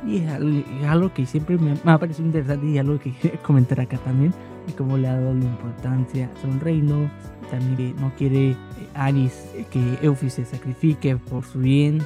y 0.07 0.19
es 0.19 0.85
algo, 0.89 1.13
que 1.13 1.27
siempre 1.27 1.59
me, 1.59 1.75
ha 1.85 1.99
parecido 1.99 2.27
interesante 2.27 2.67
y 2.67 2.79
algo 2.79 2.99
que 2.99 3.13
comentar 3.47 3.81
acá 3.81 3.99
también, 3.99 4.33
y 4.69 4.73
cómo 4.73 4.97
le 4.97 5.09
ha 5.09 5.15
dado 5.15 5.35
la 5.35 5.45
importancia 5.45 6.31
a 6.35 6.41
su 6.41 6.59
reino, 6.61 7.11
también 7.51 7.77
que 7.77 8.01
no 8.01 8.13
quiere 8.17 8.51
eh, 8.51 8.57
Anis 8.95 9.33
eh, 9.55 9.67
que 9.71 9.99
Eufy 10.03 10.31
se 10.31 10.45
sacrifique 10.45 11.17
por 11.17 11.45
su 11.45 11.59
bien, 11.59 12.01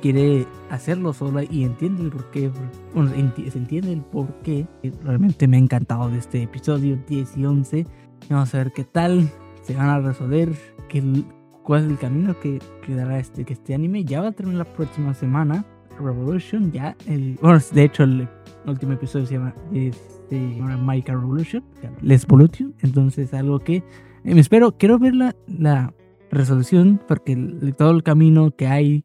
quiere 0.00 0.46
hacerlo 0.70 1.12
sola 1.12 1.44
y 1.44 1.64
entiende 1.64 2.02
el 2.02 2.10
porqué. 2.10 2.50
Bueno, 2.94 3.10
se 3.10 3.58
entiende 3.58 3.92
el 3.92 4.00
porqué. 4.00 4.66
Realmente 5.02 5.46
me 5.46 5.56
ha 5.56 5.60
encantado 5.60 6.08
de 6.10 6.18
este 6.18 6.42
episodio 6.42 6.98
10 7.08 7.36
y 7.36 7.44
11. 7.44 7.86
Vamos 8.30 8.54
a 8.54 8.58
ver 8.58 8.72
qué 8.72 8.84
tal 8.84 9.30
se 9.62 9.74
van 9.74 9.88
a 9.88 10.00
resolver, 10.00 10.52
qué, 10.88 11.02
cuál 11.62 11.84
es 11.84 11.90
el 11.90 11.98
camino 11.98 12.38
que, 12.40 12.58
que 12.86 12.94
dará 12.94 13.18
este, 13.18 13.44
que 13.44 13.52
este 13.52 13.74
anime. 13.74 14.04
Ya 14.04 14.20
va 14.20 14.28
a 14.28 14.32
terminar 14.32 14.66
la 14.66 14.72
próxima 14.72 15.12
semana. 15.14 15.64
Revolution, 16.00 16.72
ya 16.72 16.96
el. 17.06 17.38
Bueno, 17.40 17.60
de 17.72 17.84
hecho, 17.84 18.02
el 18.02 18.28
el 18.64 18.70
último 18.70 18.92
episodio 18.94 19.26
se 19.26 19.34
llama, 19.34 19.54
este, 19.72 20.38
My 20.82 21.02
Car 21.02 21.18
Revolution, 21.18 21.62
Les 22.00 22.24
Evolution. 22.24 22.74
Entonces, 22.80 23.34
algo 23.34 23.58
que 23.58 23.76
eh, 23.76 23.82
me 24.34 24.40
espero, 24.40 24.76
quiero 24.76 24.98
ver 24.98 25.14
la, 25.14 25.36
la 25.46 25.92
resolución, 26.30 27.00
porque 27.06 27.36
todo 27.76 27.90
el 27.90 28.02
camino 28.02 28.52
que 28.56 28.66
hay 28.66 29.04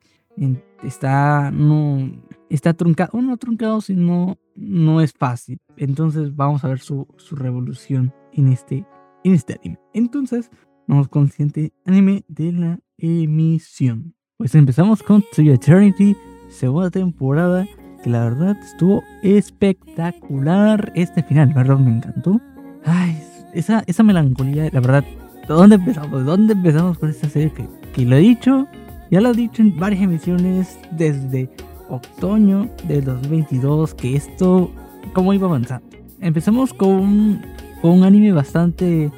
está, 0.83 1.51
no, 1.51 2.12
está 2.50 2.74
truncado, 2.74 3.21
no 3.21 3.38
truncado, 3.38 3.81
sino 3.81 4.38
no 4.55 5.01
es 5.01 5.13
fácil. 5.13 5.59
Entonces, 5.77 6.36
vamos 6.36 6.63
a 6.63 6.67
ver 6.67 6.79
su, 6.79 7.07
su 7.17 7.36
revolución 7.36 8.13
en 8.33 8.50
este, 8.50 8.86
en 9.24 9.33
este 9.33 9.59
anime. 9.59 9.79
Entonces, 9.93 10.50
vamos 10.88 11.07
con 11.07 11.24
el 11.24 11.31
siguiente 11.31 11.74
anime 11.86 12.24
de 12.27 12.51
la 12.51 12.79
emisión. 12.98 14.13
Pues 14.38 14.55
empezamos 14.55 15.03
con 15.03 15.21
Tsuyu 15.31 15.53
Eternity, 15.53 16.15
segunda 16.50 16.89
temporada, 16.89 17.65
que 18.03 18.09
la 18.09 18.24
verdad 18.24 18.57
estuvo 18.63 19.03
espectacular 19.21 20.91
este 20.95 21.24
final, 21.24 21.53
¿verdad? 21.53 21.77
Me 21.77 21.91
encantó. 21.98 22.39
Ay, 22.86 23.21
esa, 23.53 23.83
esa 23.88 24.03
melancolía, 24.03 24.69
la 24.71 24.79
verdad, 24.79 25.03
¿dónde 25.48 25.75
empezamos? 25.75 26.25
¿Dónde 26.25 26.53
empezamos 26.53 26.98
con 26.98 27.09
esta 27.09 27.27
serie? 27.29 27.51
Que, 27.51 27.67
que 27.93 28.05
lo 28.05 28.15
he 28.15 28.19
dicho, 28.19 28.67
ya 29.11 29.21
lo 29.21 29.29
he 29.29 29.33
dicho 29.33 29.61
en 29.61 29.77
varias 29.77 30.03
emisiones 30.03 30.79
desde 30.91 31.49
otoño 31.89 32.69
del 32.87 33.05
2022, 33.05 33.93
que 33.95 34.15
esto, 34.15 34.71
¿cómo 35.13 35.33
iba 35.33 35.47
avanzando? 35.47 35.87
Empezamos 36.21 36.73
con, 36.73 37.41
con 37.81 37.91
un 37.91 38.03
anime 38.03 38.31
bastante 38.31 39.11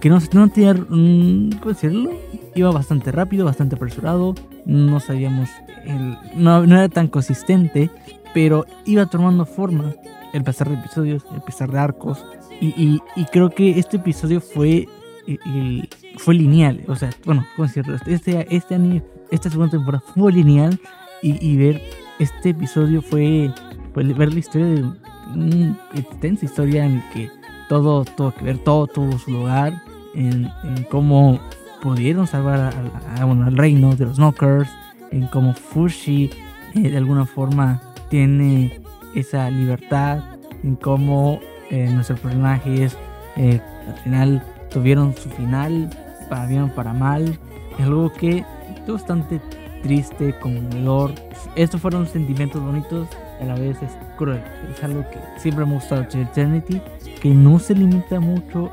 que 0.00 0.08
no, 0.08 0.18
no 0.32 0.48
tenía, 0.48 0.74
¿cómo 0.74 1.50
decirlo? 1.64 2.10
Iba 2.54 2.70
bastante 2.70 3.12
rápido, 3.12 3.44
bastante 3.44 3.76
apresurado, 3.76 4.34
no 4.64 5.00
sabíamos, 5.00 5.48
el, 5.84 6.16
no, 6.36 6.66
no, 6.66 6.76
era 6.76 6.88
tan 6.88 7.08
consistente, 7.08 7.90
pero 8.34 8.64
iba 8.86 9.06
tomando 9.06 9.44
forma 9.44 9.94
el 10.32 10.44
pasar 10.44 10.68
de 10.68 10.76
episodios, 10.76 11.24
el 11.34 11.42
pasar 11.42 11.70
de 11.70 11.78
arcos, 11.78 12.24
y, 12.60 12.68
y, 12.68 13.00
y 13.16 13.24
creo 13.26 13.50
que 13.50 13.78
este 13.78 13.96
episodio 13.96 14.40
fue, 14.40 14.88
el, 15.26 15.88
fue 16.16 16.34
lineal, 16.34 16.82
o 16.88 16.96
sea, 16.96 17.10
bueno, 17.24 17.44
¿cómo 17.56 17.66
decirlo? 17.66 17.96
Este, 18.06 18.46
este 18.54 18.74
anime, 18.74 19.02
esta 19.32 19.50
segunda 19.50 19.70
temporada 19.70 20.04
fue 20.14 20.30
lineal, 20.32 20.78
y, 21.22 21.56
ver 21.56 21.80
este 22.18 22.50
episodio 22.50 23.00
fue, 23.00 23.50
fue 23.94 24.02
ver 24.04 24.32
la 24.32 24.40
historia 24.40 24.66
de 24.66 24.84
una 25.34 25.78
extensa 25.94 26.44
historia 26.44 26.84
en 26.84 27.02
que 27.12 27.30
todo 27.68 28.04
tuvo 28.04 28.32
que 28.32 28.44
ver, 28.44 28.58
todo 28.58 28.88
tuvo 28.88 29.18
su 29.18 29.30
lugar 29.30 29.80
en, 30.14 30.50
cómo 30.90 31.38
pudieron 31.80 32.26
salvar 32.26 32.74
al 33.16 33.56
reino 33.56 33.94
de 33.94 34.06
los 34.06 34.16
Knockers, 34.16 34.68
en 35.10 35.26
cómo 35.28 35.54
Fushi 35.54 36.30
eh, 36.74 36.90
de 36.90 36.96
alguna 36.96 37.24
forma 37.24 37.80
tiene 38.08 38.80
esa 39.14 39.48
libertad, 39.50 40.18
en 40.64 40.76
cómo 40.76 41.40
eh, 41.70 41.88
nuestros 41.92 42.18
personajes 42.20 42.96
eh, 43.36 43.60
al 43.88 43.94
final 44.02 44.44
tuvieron 44.70 45.14
su 45.14 45.30
final, 45.30 45.88
para 46.28 46.46
bien 46.46 46.62
o 46.62 46.74
para 46.74 46.92
mal, 46.92 47.38
es 47.78 47.84
algo 47.84 48.12
que 48.12 48.44
bastante 48.90 49.40
triste, 49.82 50.34
conmovedor. 50.40 51.12
Estos 51.54 51.80
fueron 51.80 52.06
sentimientos 52.06 52.62
bonitos, 52.62 53.08
a 53.40 53.44
la 53.44 53.54
vez 53.54 53.80
es 53.82 53.92
cruel. 54.16 54.42
Es 54.70 54.82
algo 54.82 55.02
que 55.10 55.18
siempre 55.38 55.64
me 55.64 55.72
ha 55.72 55.74
gustado 55.74 56.02
Eternity, 56.02 56.80
que 57.20 57.30
no 57.30 57.58
se 57.58 57.74
limita 57.74 58.18
mucho, 58.18 58.70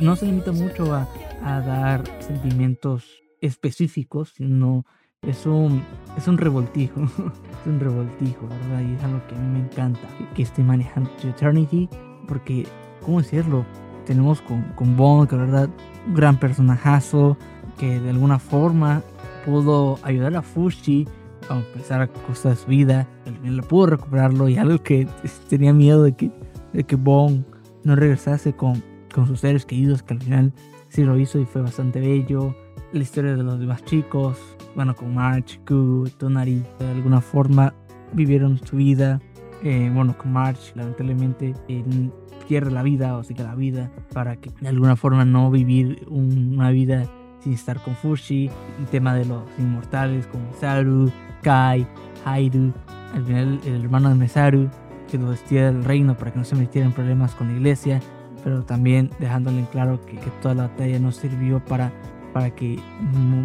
no 0.00 0.16
se 0.16 0.26
limita 0.26 0.52
mucho 0.52 0.94
a, 0.94 1.08
a 1.42 1.60
dar 1.60 2.02
sentimientos 2.20 3.04
específicos, 3.40 4.32
sino 4.36 4.84
es 5.22 5.46
un, 5.46 5.82
es 6.16 6.28
un 6.28 6.38
revoltijo, 6.38 7.02
es 7.60 7.66
un 7.66 7.80
revoltijo, 7.80 8.46
¿verdad? 8.48 8.80
Y 8.80 8.94
es 8.94 9.02
algo 9.02 9.26
que 9.26 9.34
a 9.34 9.38
mí 9.38 9.58
me 9.58 9.64
encanta, 9.64 10.00
que, 10.34 10.42
esté 10.42 10.62
manejando 10.62 11.10
Eternity, 11.22 11.88
porque, 12.28 12.66
¿cómo 13.02 13.20
decirlo? 13.20 13.64
Tenemos 14.04 14.40
con, 14.42 14.62
con 14.76 14.96
Bond, 14.96 15.28
que 15.28 15.36
verdad, 15.36 15.68
un 16.06 16.14
gran 16.14 16.38
personajazo, 16.38 17.36
que 17.78 18.00
de 18.00 18.10
alguna 18.10 18.38
forma 18.38 19.02
pudo 19.44 19.98
ayudar 20.02 20.36
a 20.36 20.42
Fushi 20.42 21.06
a 21.48 21.58
empezar 21.58 22.02
a 22.02 22.08
costar 22.08 22.56
su 22.56 22.66
vida, 22.66 23.06
él 23.44 23.62
pudo 23.62 23.86
recuperarlo 23.86 24.48
y 24.48 24.56
algo 24.56 24.82
que 24.82 25.06
tenía 25.48 25.72
miedo 25.72 26.02
de 26.02 26.12
que, 26.12 26.30
de 26.72 26.84
que 26.84 26.96
Bond 26.96 27.44
no 27.84 27.94
regresase 27.94 28.54
con, 28.54 28.82
con 29.14 29.26
sus 29.26 29.40
seres 29.40 29.64
queridos, 29.64 30.02
que 30.02 30.14
al 30.14 30.22
final 30.22 30.52
sí 30.88 31.04
lo 31.04 31.18
hizo 31.18 31.38
y 31.38 31.44
fue 31.44 31.62
bastante 31.62 32.00
bello. 32.00 32.54
La 32.92 33.02
historia 33.02 33.36
de 33.36 33.42
los 33.42 33.60
demás 33.60 33.84
chicos, 33.84 34.38
bueno, 34.74 34.94
con 34.94 35.14
March, 35.14 35.60
Q, 35.66 36.10
Tonari, 36.18 36.62
de 36.78 36.90
alguna 36.90 37.20
forma 37.20 37.74
vivieron 38.12 38.58
su 38.58 38.76
vida. 38.76 39.20
Eh, 39.62 39.90
bueno, 39.92 40.16
con 40.18 40.32
March, 40.32 40.72
lamentablemente, 40.74 41.54
él 41.68 42.12
pierde 42.46 42.70
la 42.70 42.82
vida 42.82 43.16
o 43.16 43.24
sigue 43.24 43.42
la 43.42 43.54
vida 43.54 43.90
para 44.12 44.36
que 44.36 44.50
de 44.60 44.68
alguna 44.68 44.96
forma 44.96 45.24
no 45.24 45.50
vivir 45.50 46.06
una 46.08 46.70
vida 46.70 47.10
sin 47.46 47.54
estar 47.54 47.80
con 47.80 47.94
Fushi. 47.94 48.50
El 48.80 48.86
tema 48.86 49.14
de 49.14 49.24
los 49.24 49.42
inmortales 49.56 50.26
como 50.26 50.44
Saru, 50.60 51.12
Kai, 51.42 51.86
Hairu. 52.24 52.72
Al 53.14 53.24
final, 53.24 53.60
el 53.64 53.84
hermano 53.84 54.08
de 54.08 54.16
Mesaru 54.16 54.68
que 55.08 55.16
lo 55.16 55.28
vestía 55.28 55.66
del 55.66 55.84
reino 55.84 56.16
para 56.16 56.32
que 56.32 56.40
no 56.40 56.44
se 56.44 56.56
metieran 56.56 56.90
problemas 56.92 57.36
con 57.36 57.46
la 57.46 57.54
iglesia, 57.54 58.00
pero 58.42 58.64
también 58.64 59.08
dejándole 59.20 59.60
en 59.60 59.66
claro 59.66 60.04
que, 60.04 60.18
toda 60.42 60.56
la 60.56 60.62
batalla 60.64 60.98
no 60.98 61.12
sirvió 61.12 61.64
para, 61.64 61.92
para 62.32 62.50
que 62.50 62.80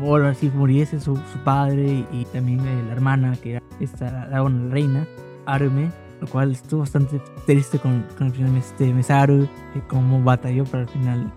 ahora 0.01 0.29
así 0.29 0.49
muriese 0.49 0.99
su, 0.99 1.15
su, 1.17 1.37
padre 1.43 2.03
y, 2.11 2.25
también 2.33 2.65
la 2.87 2.91
hermana 2.91 3.37
que 3.39 3.51
era 3.51 3.63
esta, 3.79 4.11
la, 4.11 4.41
la 4.41 4.49
reina, 4.71 5.05
Arume, 5.45 5.91
lo 6.19 6.25
cual 6.25 6.53
estuvo 6.53 6.79
bastante 6.79 7.21
triste 7.45 7.77
con, 7.77 8.03
con 8.17 8.25
el 8.25 8.33
final 8.33 8.53
de 8.53 8.59
este 8.59 8.91
Mesaru, 8.91 9.47
cómo 9.87 10.23
batalló 10.23 10.65
para 10.65 10.81
al 10.81 10.89
final 10.89 11.31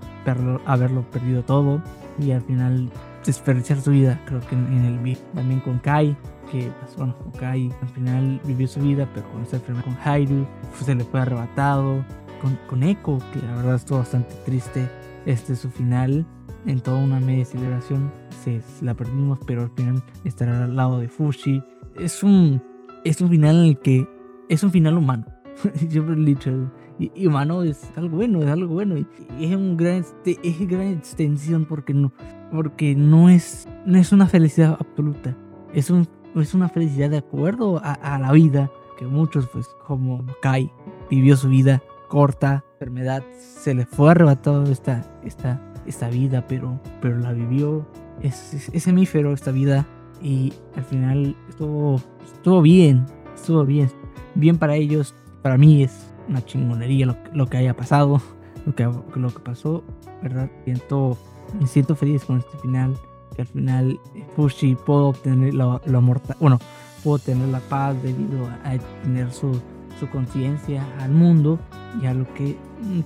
haberlo 0.64 1.02
perdido 1.10 1.42
todo 1.42 1.82
y 2.18 2.30
al 2.30 2.42
final 2.42 2.90
desperdiciar 3.24 3.80
su 3.80 3.90
vida, 3.90 4.20
creo 4.26 4.40
que 4.40 4.54
en, 4.54 4.66
en 4.66 4.84
el 4.84 5.18
también 5.34 5.60
con 5.60 5.78
Kai, 5.78 6.16
que 6.50 6.70
pues, 6.80 6.96
bueno, 6.96 7.16
Kai 7.38 7.72
al 7.82 7.88
final 7.88 8.40
vivió 8.44 8.66
su 8.66 8.80
vida, 8.80 9.08
pero 9.14 9.30
con 9.32 9.42
esta 9.42 9.56
enfermedad 9.56 9.84
con 9.84 9.96
Hairu 10.04 10.46
se 10.84 10.94
le 10.94 11.04
fue 11.04 11.20
arrebatado, 11.20 12.04
con, 12.40 12.58
con 12.68 12.82
Echo, 12.82 13.18
que 13.32 13.40
la 13.40 13.56
verdad 13.56 13.76
estuvo 13.76 13.98
bastante 13.98 14.34
triste, 14.44 14.88
este 15.26 15.56
su 15.56 15.70
final, 15.70 16.26
en 16.66 16.80
toda 16.80 16.98
una 16.98 17.20
media 17.20 17.44
celebración, 17.44 18.12
se, 18.42 18.60
la 18.82 18.94
perdimos, 18.94 19.38
pero 19.46 19.62
al 19.62 19.70
final 19.70 20.02
estará 20.24 20.64
al 20.64 20.76
lado 20.76 21.00
de 21.00 21.08
Fushi. 21.08 21.62
Es 21.96 22.22
un, 22.22 22.62
es 23.04 23.20
un 23.20 23.30
final 23.30 23.56
en 23.56 23.64
el 23.64 23.78
que 23.78 24.06
es 24.48 24.62
un 24.62 24.70
final 24.70 24.98
humano. 24.98 25.24
Yo 25.88 26.04
he 26.04 26.16
dicho, 26.16 26.70
y, 26.98 27.26
humano 27.26 27.62
es 27.62 27.90
algo 27.96 28.16
bueno, 28.16 28.42
es 28.42 28.48
algo 28.48 28.74
bueno. 28.74 28.96
Y, 28.96 29.06
es 29.40 29.54
un 29.54 29.76
gran, 29.76 29.96
este, 29.96 30.38
es 30.42 30.68
gran 30.68 30.88
extensión 30.88 31.64
porque 31.64 31.92
no, 31.94 32.12
porque 32.52 32.94
no 32.94 33.28
es, 33.28 33.68
no 33.84 33.98
es 33.98 34.12
una 34.12 34.26
felicidad 34.26 34.76
absoluta. 34.78 35.36
Es, 35.72 35.90
un, 35.90 36.08
es 36.36 36.54
una 36.54 36.68
felicidad 36.68 37.10
de 37.10 37.18
acuerdo 37.18 37.80
a, 37.82 38.18
la 38.18 38.32
vida. 38.32 38.70
Que 38.98 39.06
muchos, 39.06 39.48
pues, 39.48 39.66
como 39.86 40.24
Kai, 40.40 40.70
vivió 41.10 41.36
su 41.36 41.48
vida 41.48 41.82
corta, 42.08 42.64
enfermedad, 42.74 43.24
se 43.36 43.74
le 43.74 43.86
fue 43.86 44.12
arrebatado 44.12 44.70
esta, 44.70 45.04
esta, 45.24 45.60
esta 45.84 46.08
vida, 46.08 46.46
pero, 46.46 46.80
pero 47.00 47.18
la 47.18 47.32
vivió. 47.32 47.86
Es, 48.20 48.54
es, 48.54 48.68
es 48.72 48.86
esta 48.86 49.50
vida. 49.50 49.86
Y 50.22 50.52
al 50.76 50.84
final 50.84 51.36
estuvo, 51.48 52.00
estuvo 52.24 52.62
bien, 52.62 53.04
estuvo 53.34 53.64
bien. 53.64 53.90
Bien 54.36 54.58
para 54.58 54.76
ellos, 54.76 55.12
para 55.42 55.58
mí 55.58 55.82
es 55.82 56.13
una 56.28 56.44
chingonería 56.44 57.06
lo, 57.06 57.16
lo 57.32 57.46
que 57.46 57.56
haya 57.56 57.74
pasado, 57.74 58.20
lo 58.66 58.74
que, 58.74 58.84
lo 58.84 59.28
que 59.28 59.40
pasó, 59.40 59.84
¿verdad? 60.22 60.50
Siento, 60.64 61.16
me 61.60 61.66
siento 61.66 61.94
feliz 61.94 62.24
con 62.24 62.38
este 62.38 62.56
final, 62.58 62.96
que 63.34 63.42
al 63.42 63.48
final 63.48 64.00
Fushi 64.36 64.74
pudo 64.74 65.08
obtener 65.08 65.54
la, 65.54 65.80
la 65.86 66.00
mortal, 66.00 66.36
bueno, 66.40 66.58
pudo 67.02 67.18
tener 67.18 67.48
la 67.48 67.60
paz 67.60 68.02
debido 68.02 68.46
a, 68.46 68.78
tener 69.02 69.30
su, 69.32 69.60
su 70.00 70.08
conciencia 70.08 70.84
al 71.00 71.12
mundo 71.12 71.58
y 72.00 72.06
a 72.06 72.14
lo 72.14 72.32
que, 72.34 72.56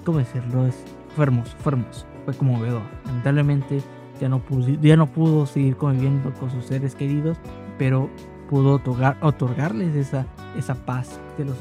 ¿cómo 0.05 0.19
decirlo? 0.19 0.67
Es, 0.67 0.77
fue 1.15 1.25
hermoso, 1.25 1.57
fue 1.59 1.73
hermoso, 1.73 2.07
fue 2.25 2.35
conmovedor. 2.35 2.83
Lamentablemente 3.07 3.83
ya 4.21 4.29
no, 4.29 4.39
pudo, 4.39 4.69
ya 4.81 4.97
no 4.97 5.07
pudo 5.07 5.47
seguir 5.47 5.77
conviviendo 5.77 6.33
con 6.35 6.51
sus 6.51 6.65
seres 6.67 6.95
queridos, 6.95 7.39
pero 7.77 8.09
pudo 8.49 8.75
otorgar, 8.75 9.17
otorgarles 9.21 9.95
esa, 9.95 10.27
esa 10.57 10.75
paz 10.75 11.21
que 11.37 11.45
los 11.45 11.61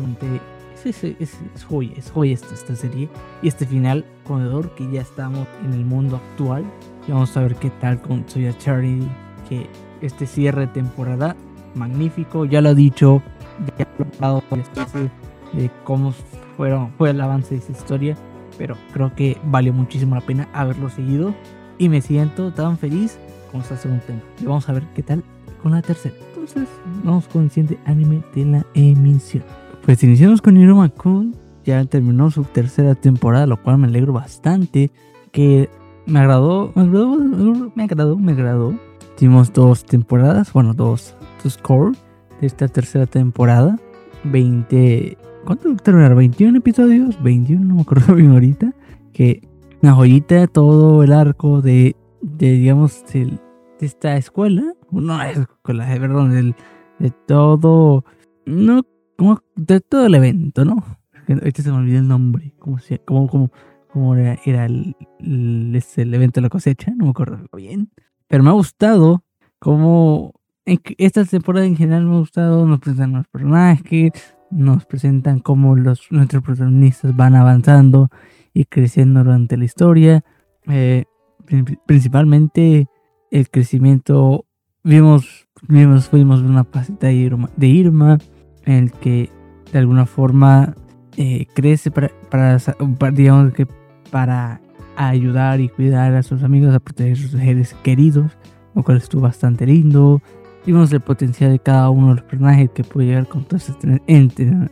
ante 0.78 0.90
es, 0.90 1.04
es, 1.04 1.38
es, 1.56 1.64
joya, 1.64 1.92
es 1.96 2.12
joya 2.12 2.34
esta, 2.34 2.54
esta, 2.54 2.76
serie. 2.76 3.10
Y 3.42 3.48
este 3.48 3.66
final 3.66 4.06
conedor 4.26 4.74
que 4.76 4.90
ya 4.92 5.02
estamos 5.02 5.48
en 5.64 5.74
el 5.74 5.86
mundo 5.86 6.18
actual. 6.18 6.66
Y 7.08 7.12
vamos 7.12 7.36
a 7.38 7.42
ver 7.42 7.56
qué 7.56 7.70
tal 7.70 8.02
con 8.02 8.28
Soya 8.28 8.58
Charity. 8.58 9.08
Que 9.50 9.70
este 10.02 10.28
cierre 10.28 10.62
de 10.62 10.68
temporada, 10.68 11.36
magnífico. 11.76 12.46
Ya 12.46 12.62
lo 12.62 12.70
he 12.70 12.76
dicho, 12.76 13.22
ya 13.78 13.86
he 13.86 14.16
hablado 14.16 14.44
de 15.54 15.72
cómo 15.84 16.14
fueron, 16.58 16.92
fue 16.98 17.12
el 17.12 17.22
avance 17.22 17.56
de 17.56 17.62
esa 17.62 17.72
historia. 17.72 18.18
Pero 18.58 18.76
creo 18.92 19.14
que 19.16 19.38
valió 19.46 19.74
muchísimo 19.74 20.16
la 20.16 20.22
pena 20.22 20.50
haberlo 20.54 20.90
seguido. 20.90 21.34
Y 21.78 21.90
me 21.90 22.02
siento 22.02 22.52
tan 22.52 22.78
feliz 22.78 23.18
con 23.52 23.62
esta 23.62 23.78
segunda 23.78 24.04
temporada. 24.06 24.42
Y 24.42 24.46
vamos 24.46 24.68
a 24.70 24.74
ver 24.74 24.84
qué 24.96 25.04
tal 25.04 25.24
con 25.62 25.72
la 25.72 25.82
tercera. 25.82 26.16
Entonces, 26.30 26.68
vamos 27.04 27.28
con 27.28 27.44
el 27.44 27.52
siguiente 27.52 27.78
anime 27.86 28.22
de 28.34 28.46
la 28.46 28.66
emisión 28.74 29.44
pues 29.88 30.04
iniciamos 30.04 30.42
con 30.42 30.58
Iruma 30.58 30.90
Kun. 30.90 31.34
Ya 31.64 31.86
terminó 31.86 32.30
su 32.30 32.44
tercera 32.44 32.94
temporada, 32.94 33.48
lo 33.48 33.56
cual 33.64 33.78
me 33.78 33.88
alegro 33.88 34.12
bastante. 34.12 34.92
Que 35.32 35.70
me 36.06 36.20
agradó, 36.20 36.74
me 36.76 36.82
agradó, 36.82 37.72
me 37.74 37.84
agradó, 37.86 38.18
me 38.18 38.32
agradó. 38.34 38.74
Tuvimos 39.18 39.54
dos 39.54 39.86
temporadas, 39.86 40.52
bueno, 40.52 40.74
dos, 40.74 41.16
dos 41.42 41.58
core 41.58 41.98
de 42.42 42.48
esta 42.48 42.68
tercera 42.68 43.06
temporada. 43.06 43.80
20. 44.26 45.18
¿Cuánto 45.46 45.74
terminaron? 45.78 46.18
21 46.18 46.58
episodios, 46.58 47.24
21, 47.24 47.64
no 47.64 47.76
me 47.76 47.82
acuerdo 47.84 48.14
bien 48.16 48.32
ahorita. 48.32 48.74
Que 49.14 49.48
una 49.82 49.94
joyita 49.94 50.48
todo 50.48 51.02
el 51.02 51.14
arco 51.14 51.62
de, 51.62 51.96
de 52.22 52.52
digamos, 52.52 53.06
de, 53.14 53.40
esta 53.80 54.18
escuela. 54.18 54.64
No 54.92 55.22
es 55.24 55.38
escuela, 55.38 55.88
perdón, 55.98 56.32
del, 56.32 56.56
de 57.00 57.10
todo. 57.26 58.04
No, 58.46 58.84
como 59.18 59.42
de 59.56 59.82
todo 59.82 60.06
el 60.06 60.16
evento, 60.16 60.64
¿no? 60.64 60.84
Ahorita 61.28 61.62
se 61.62 61.72
me 61.72 61.78
olvidó 61.78 62.00
el 62.00 62.08
nombre. 62.08 62.54
¿Cómo, 62.60 62.80
se, 62.80 63.00
cómo, 63.00 63.28
cómo, 63.28 63.52
cómo 63.92 64.16
era, 64.16 64.66
el, 64.66 64.96
el, 65.20 65.84
el, 65.96 66.14
evento 66.14 66.40
de 66.40 66.44
la 66.44 66.50
cosecha? 66.50 66.92
No 66.96 67.06
me 67.06 67.10
acuerdo 67.12 67.40
bien. 67.54 67.92
Pero 68.28 68.44
me 68.44 68.50
ha 68.50 68.54
gustado 68.54 69.24
cómo 69.60 70.40
en 70.66 70.80
esta 70.98 71.26
temporada 71.26 71.66
en 71.66 71.76
general 71.76 72.06
me 72.06 72.16
ha 72.16 72.20
gustado. 72.20 72.66
Nos 72.66 72.80
presentan 72.80 73.14
los 73.14 73.28
personajes, 73.28 74.12
nos 74.52 74.86
presentan 74.86 75.40
cómo 75.40 75.76
los, 75.76 76.08
nuestros 76.12 76.44
protagonistas 76.44 77.16
van 77.16 77.36
avanzando 77.36 78.10
y 78.54 78.66
creciendo 78.66 79.24
durante 79.24 79.58
la 79.58 79.66
historia. 79.66 80.24
Eh, 80.68 81.06
principalmente 81.86 82.88
el 83.32 83.50
crecimiento. 83.50 84.46
Vimos, 84.84 85.48
vimos, 85.68 86.08
fuimos 86.08 86.42
una 86.42 86.64
pasita 86.64 87.08
de 87.08 87.68
Irma 87.68 88.20
en 88.68 88.74
el 88.84 88.92
que 88.92 89.32
de 89.72 89.80
alguna 89.80 90.06
forma 90.06 90.76
eh, 91.16 91.48
crece 91.54 91.90
para, 91.90 92.12
para, 92.30 92.60
digamos 93.12 93.54
que 93.54 93.68
para 94.12 94.62
ayudar 94.96 95.60
y 95.60 95.70
cuidar 95.70 96.14
a 96.14 96.24
sus 96.24 96.44
amigos, 96.44 96.76
a 96.76 96.80
proteger 96.80 97.14
a 97.14 97.16
sus 97.16 97.32
seres 97.32 97.76
queridos, 97.84 98.32
lo 98.76 98.84
cual 98.84 98.98
estuvo 98.98 99.22
bastante 99.22 99.66
lindo. 99.66 100.22
Vimos 100.66 100.92
el 100.92 101.00
potencial 101.00 101.52
de 101.52 101.60
cada 101.60 101.90
uno 101.90 102.10
de 102.10 102.16
los 102.16 102.24
personajes 102.24 102.70
que 102.72 102.84
puede 102.84 103.08
llegar 103.08 103.28
con 103.28 103.46
todo 103.46 103.58
este 103.58 104.02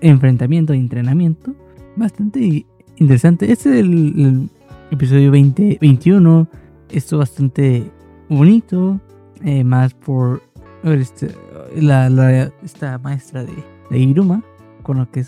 enfrentamiento 0.01 0.73
y 0.73 0.79
entrenamiento. 0.79 1.55
Bastante 1.95 2.65
interesante. 2.97 3.49
Este 3.49 3.79
es 3.79 3.85
el, 3.85 4.49
episodio 4.91 5.31
20, 5.31 5.77
21. 5.79 6.47
Esto 6.89 7.17
bastante 7.19 7.89
bonito. 8.27 8.99
Eh, 9.43 9.63
más 9.63 9.93
por 9.93 10.41
este, 10.83 11.29
la, 11.77 12.09
la, 12.09 12.51
esta 12.63 12.97
maestra 12.97 13.43
de, 13.43 13.53
de 13.89 13.99
Iruma. 13.99 14.43
Con 14.83 14.97
lo 14.97 15.09
que, 15.09 15.25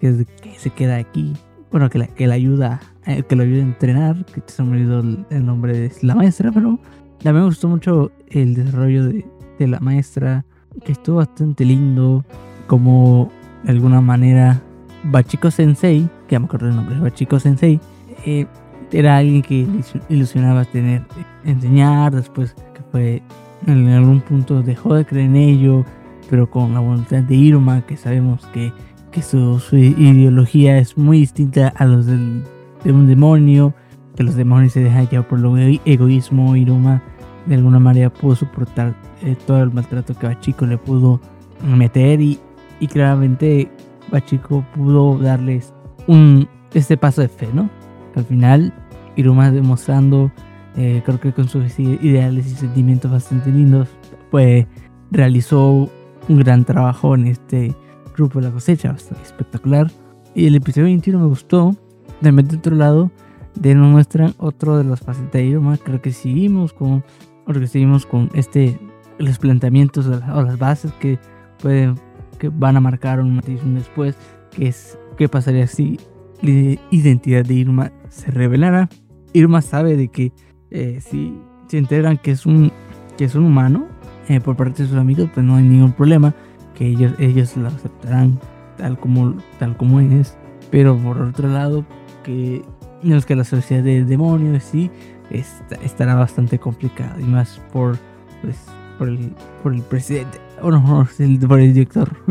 que, 0.00 0.26
se 0.56 0.70
queda 0.70 0.96
aquí. 0.96 1.34
Bueno, 1.70 1.88
que 1.90 1.98
la, 1.98 2.06
que 2.08 2.26
la 2.26 2.34
ayuda. 2.34 2.80
Eh, 3.06 3.22
que 3.22 3.36
lo 3.36 3.42
ayuda 3.42 3.58
a 3.58 3.66
entrenar. 3.66 4.24
Que 4.26 4.42
se 4.46 4.62
me 4.62 4.72
olvidó 4.72 5.00
el, 5.30 5.46
nombre 5.46 5.78
de 5.78 5.92
la 6.02 6.14
maestra. 6.14 6.50
Pero 6.52 6.78
también 7.22 7.42
me 7.42 7.48
gustó 7.48 7.68
mucho 7.68 8.10
el 8.28 8.54
desarrollo 8.54 9.06
de, 9.06 9.26
de 9.58 9.66
la 9.66 9.80
maestra. 9.80 10.44
Que 10.84 10.92
estuvo 10.92 11.16
bastante 11.16 11.64
lindo. 11.64 12.24
Como 12.66 13.30
de 13.62 13.70
alguna 13.70 14.00
manera 14.00 14.60
Bachiko 15.04 15.50
Sensei, 15.50 16.08
que 16.26 16.34
ya 16.34 16.40
me 16.40 16.46
acuerdo 16.46 16.68
el 16.68 16.76
nombre, 16.76 16.98
Bachiko 16.98 17.38
Sensei, 17.38 17.80
eh, 18.24 18.46
era 18.92 19.16
alguien 19.18 19.42
que 19.42 19.66
ilusionaba 20.08 20.64
tener, 20.64 21.02
enseñar, 21.44 22.14
después 22.14 22.54
que 22.74 22.82
fue 22.90 23.22
en 23.66 23.88
algún 23.88 24.20
punto 24.20 24.62
dejó 24.62 24.94
de 24.94 25.04
creer 25.04 25.26
en 25.26 25.36
ello, 25.36 25.84
pero 26.28 26.50
con 26.50 26.74
la 26.74 26.80
voluntad 26.80 27.22
de 27.22 27.34
Iruma, 27.34 27.82
que 27.86 27.96
sabemos 27.96 28.46
que, 28.52 28.72
que 29.10 29.22
su, 29.22 29.60
ideología 29.72 30.78
es 30.78 30.96
muy 30.96 31.20
distinta 31.20 31.72
a 31.76 31.84
los 31.84 32.06
del, 32.06 32.42
de 32.84 32.92
un 32.92 33.06
demonio, 33.06 33.74
que 34.14 34.22
los 34.22 34.34
demonios 34.34 34.72
se 34.72 34.80
dejan 34.80 35.08
llevar 35.08 35.28
por 35.28 35.38
el 35.38 35.80
egoísmo, 35.84 36.56
Iruma 36.56 37.02
de 37.46 37.54
alguna 37.54 37.78
manera 37.78 38.10
pudo 38.10 38.34
soportar 38.34 38.94
eh, 39.22 39.36
todo 39.46 39.62
el 39.62 39.72
maltrato 39.72 40.14
que 40.14 40.26
Bachiko 40.26 40.66
le 40.66 40.78
pudo 40.78 41.20
meter 41.64 42.20
y, 42.20 42.40
y 42.80 42.88
claramente 42.88 43.70
Bachiko 44.10 44.64
pudo 44.74 45.18
darles 45.18 45.72
un, 46.08 46.48
este 46.74 46.96
paso 46.96 47.22
de 47.22 47.28
fe, 47.28 47.48
¿no? 47.52 47.70
al 48.16 48.24
final, 48.24 48.72
Iruma 49.14 49.50
demostrando, 49.50 50.32
eh, 50.76 51.02
creo 51.04 51.20
que 51.20 51.32
con 51.32 51.48
sus 51.48 51.78
ideales 51.78 52.46
y 52.46 52.50
sentimientos 52.50 53.10
bastante 53.10 53.50
lindos, 53.50 53.88
pues 54.30 54.66
realizó 55.10 55.88
un 56.28 56.38
gran 56.38 56.64
trabajo 56.64 57.14
en 57.14 57.26
este 57.26 57.74
grupo 58.16 58.40
de 58.40 58.46
la 58.46 58.52
cosecha, 58.52 58.92
bastante 58.92 59.22
espectacular. 59.22 59.90
Y 60.34 60.46
el 60.46 60.54
episodio 60.54 60.86
21 60.86 61.18
me 61.18 61.26
gustó. 61.26 61.74
También 62.20 62.48
de 62.48 62.56
otro 62.56 62.74
lado, 62.74 63.10
de 63.54 63.74
nos 63.74 63.88
muestran 63.88 64.34
otro 64.38 64.78
de 64.78 64.84
los 64.84 65.00
facetas 65.00 65.32
de 65.32 65.44
Iruma. 65.44 65.76
Creo 65.76 66.00
que 66.00 66.12
seguimos 66.12 66.72
con, 66.72 67.04
que 67.46 67.66
seguimos 67.66 68.06
con 68.06 68.30
este, 68.34 68.78
los 69.18 69.38
planteamientos 69.38 70.06
o 70.06 70.42
las 70.42 70.58
bases 70.58 70.92
que 70.94 71.18
pueden 71.60 71.96
que 72.38 72.48
van 72.50 72.76
a 72.76 72.80
marcar 72.80 73.20
un 73.20 73.36
antes 73.36 73.60
después, 73.64 74.16
que 74.50 74.68
es 74.68 74.98
qué 75.16 75.28
pasaría 75.28 75.66
si 75.66 75.98
la 76.42 76.78
identidad 76.90 77.44
de 77.44 77.54
Irma 77.54 77.92
se 78.08 78.30
revelara. 78.30 78.88
Irma 79.32 79.62
sabe 79.62 79.96
de 79.96 80.08
que 80.08 80.32
eh, 80.70 81.00
si 81.00 81.38
se 81.68 81.78
enteran 81.78 82.18
que 82.18 82.30
es 82.32 82.46
un, 82.46 82.72
que 83.16 83.24
es 83.24 83.34
un 83.34 83.44
humano 83.44 83.86
eh, 84.28 84.40
por 84.40 84.56
parte 84.56 84.82
de 84.82 84.88
sus 84.88 84.98
amigos, 84.98 85.30
pues 85.32 85.44
no 85.44 85.56
hay 85.56 85.64
ningún 85.64 85.92
problema, 85.92 86.34
que 86.74 86.86
ellos, 86.86 87.12
ellos 87.18 87.56
lo 87.56 87.68
aceptarán 87.68 88.38
tal 88.76 88.98
como, 88.98 89.34
tal 89.58 89.76
como 89.76 90.00
es. 90.00 90.36
Pero 90.70 90.96
por 90.96 91.20
otro 91.20 91.48
lado, 91.48 91.84
que, 92.24 92.62
no 93.02 93.16
es 93.16 93.26
que 93.26 93.36
la 93.36 93.44
sociedad 93.44 93.82
de 93.82 94.04
demonios 94.04 94.64
sí 94.64 94.90
estará 95.30 96.14
bastante 96.14 96.58
complicada 96.58 97.16
y 97.20 97.24
más 97.24 97.60
por, 97.72 97.98
pues, 98.42 98.56
por, 98.98 99.08
el, 99.08 99.32
por 99.62 99.74
el 99.74 99.82
presidente 99.82 100.38
o 100.60 100.70
no, 100.70 101.06
por 101.48 101.60
el 101.60 101.74
director, 101.74 102.16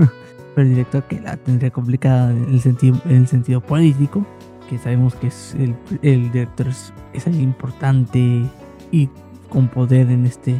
por 0.55 0.63
el 0.63 0.69
director 0.69 1.03
que 1.03 1.19
la 1.21 1.37
tendría 1.37 1.71
complicada 1.71 2.31
en 2.31 2.53
el 2.53 2.61
sentido, 2.61 3.01
en 3.05 3.17
el 3.17 3.27
sentido 3.27 3.61
político, 3.61 4.25
que 4.69 4.77
sabemos 4.77 5.15
que 5.15 5.27
es 5.27 5.55
el, 5.55 5.75
el 6.01 6.31
director 6.31 6.67
es, 6.67 6.93
es, 7.13 7.27
alguien 7.27 7.49
importante 7.49 8.43
y 8.91 9.09
con 9.49 9.67
poder 9.67 10.09
en 10.09 10.25
este, 10.25 10.59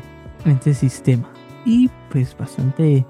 este 0.51 0.73
sistema. 0.73 1.29
Y 1.65 1.89
pues 2.11 2.35
bastante, 2.37 3.05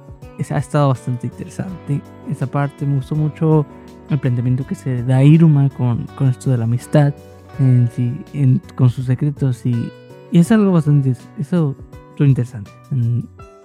ha 0.50 0.58
estado 0.58 0.90
bastante 0.90 1.28
interesante. 1.28 2.02
Esa 2.30 2.48
parte 2.48 2.86
me 2.86 2.96
gustó 2.96 3.16
mucho 3.16 3.66
el 4.10 4.20
planteamiento 4.20 4.66
que 4.66 4.76
se 4.76 5.04
da 5.04 5.24
Iruma 5.24 5.70
con, 5.70 6.06
con 6.18 6.30
esto 6.30 6.52
de 6.52 6.58
la 6.58 6.64
amistad, 6.66 7.14
en, 7.60 7.90
en, 8.34 8.62
con 8.76 8.90
sus 8.90 9.06
secretos 9.06 9.66
y, 9.66 9.92
y 10.32 10.40
es 10.40 10.52
algo 10.52 10.72
bastante, 10.72 11.14
eso 11.40 11.76
es 12.18 12.28
interesante 12.28 12.72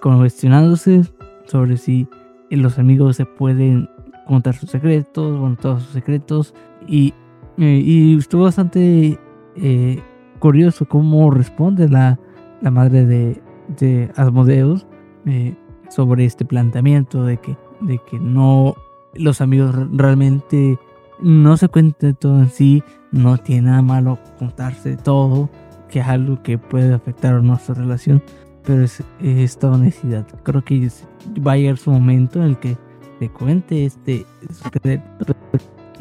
cuestionándose 0.00 1.02
sobre 1.46 1.76
si 1.76 2.09
los 2.50 2.78
amigos 2.78 3.16
se 3.16 3.26
pueden 3.26 3.88
contar 4.26 4.54
sus 4.54 4.70
secretos, 4.70 5.38
bueno, 5.38 5.56
todos 5.56 5.83
sus 5.83 5.92
secretos. 5.92 6.54
Y, 6.87 7.14
eh, 7.59 7.83
y 7.85 8.16
estuvo 8.16 8.44
bastante 8.44 9.18
eh, 9.56 10.00
curioso 10.38 10.87
cómo 10.87 11.30
responde 11.30 11.88
la, 11.88 12.18
la 12.61 12.70
madre 12.70 13.04
de, 13.04 13.42
de 13.78 14.11
Asmodeus 14.16 14.87
eh, 15.26 15.54
sobre 15.88 16.24
este 16.24 16.44
planteamiento 16.44 17.24
de 17.24 17.38
que, 17.38 17.56
de 17.80 17.98
que 17.98 18.18
no 18.18 18.74
los 19.14 19.40
amigos 19.40 19.74
realmente 19.92 20.78
no 21.20 21.56
se 21.56 21.68
cuenten 21.68 22.14
todo 22.14 22.40
en 22.40 22.48
sí, 22.48 22.83
no 23.12 23.38
tiene 23.38 23.68
nada 23.68 23.83
malo 23.83 24.18
contarse 24.38 24.96
todo, 24.96 25.50
que 25.88 26.00
es 26.00 26.06
algo 26.06 26.42
que 26.42 26.59
puede 26.59 26.94
afectar 26.94 27.35
a 27.35 27.40
nuestra 27.40 27.74
relación, 27.74 28.22
pero 28.64 28.85
es, 28.85 29.02
esta 29.20 29.70
honestidad. 29.70 30.26
Creo 30.42 30.64
que 30.64 30.88
va 31.46 31.52
a 31.52 31.56
llegar 31.56 31.76
su 31.76 31.90
momento 31.90 32.40
en 32.40 32.50
el 32.50 32.59
que 32.59 32.76
te 33.18 33.28
cuente 33.28 33.85
este 33.85 34.24
secreto, 34.50 35.04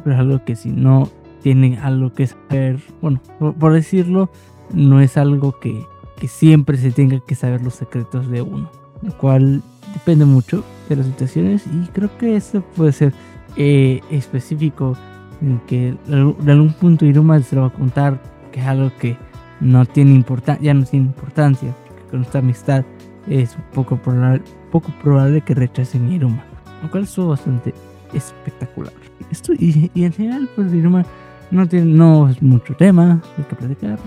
pero 0.04 0.16
es 0.16 0.20
algo 0.20 0.46
que 0.46 0.56
si 0.56 0.70
no 0.70 1.10
tiene 1.42 1.78
algo 1.80 2.14
que 2.14 2.28
saber, 2.28 2.80
bueno, 3.02 3.22
por, 3.60 3.74
decirlo, 3.74 4.30
no 4.74 5.02
es 5.02 5.18
algo 5.18 5.60
que, 5.60 5.86
que, 6.20 6.28
siempre 6.28 6.78
se 6.78 6.92
tenga 6.92 7.20
que 7.20 7.36
saber 7.36 7.62
los 7.62 7.76
secretos 7.76 8.30
de 8.30 8.42
uno, 8.42 8.70
lo 9.02 9.18
cual 9.18 9.62
depende 9.94 10.26
mucho 10.26 10.64
de 10.88 10.98
las 10.98 11.06
situaciones 11.06 11.66
y 11.68 11.88
creo 11.88 12.10
que 12.18 12.36
esto 12.36 12.62
puede 12.76 12.92
ser 12.92 13.14
eh, 13.56 14.02
específico 14.12 14.96
en 15.42 15.60
que 15.68 15.96
de 16.06 16.52
algún 16.52 16.74
punto 16.74 17.06
Iruma 17.06 17.40
se 17.42 17.56
lo 17.56 17.62
va 17.62 17.68
a 17.68 17.74
contar 17.74 18.22
que 18.52 18.60
es 18.60 18.68
algo 18.68 18.92
que 19.00 19.18
no 19.60 19.86
tiene 19.86 20.14
importancia, 20.14 20.64
ya 20.64 20.74
no 20.74 20.86
tiene 20.86 21.08
importancia, 21.08 21.74
con 22.10 22.22
esta 22.22 22.40
amistad 22.40 22.84
es 23.28 23.56
poco 23.74 23.98
probable, 23.98 24.42
poco 24.72 24.92
probable 25.04 25.42
que 25.42 25.54
rechacen 25.54 26.12
Iruma. 26.12 26.44
Lo 26.82 26.90
cual 26.90 27.04
es 27.04 27.18
bastante 27.18 27.74
espectacular. 28.14 28.94
Esto, 29.32 29.54
y, 29.54 29.92
en 29.96 30.14
general, 30.14 30.50
pues 30.56 30.74
Iruma 30.74 31.06
no, 31.52 31.68
tiene, 31.68 31.86
no 31.94 32.30
es 32.30 32.42
mucho 32.42 32.74
tema 32.76 33.22
de 33.38 33.46
que 33.46 33.56
platicar. 33.56 34.00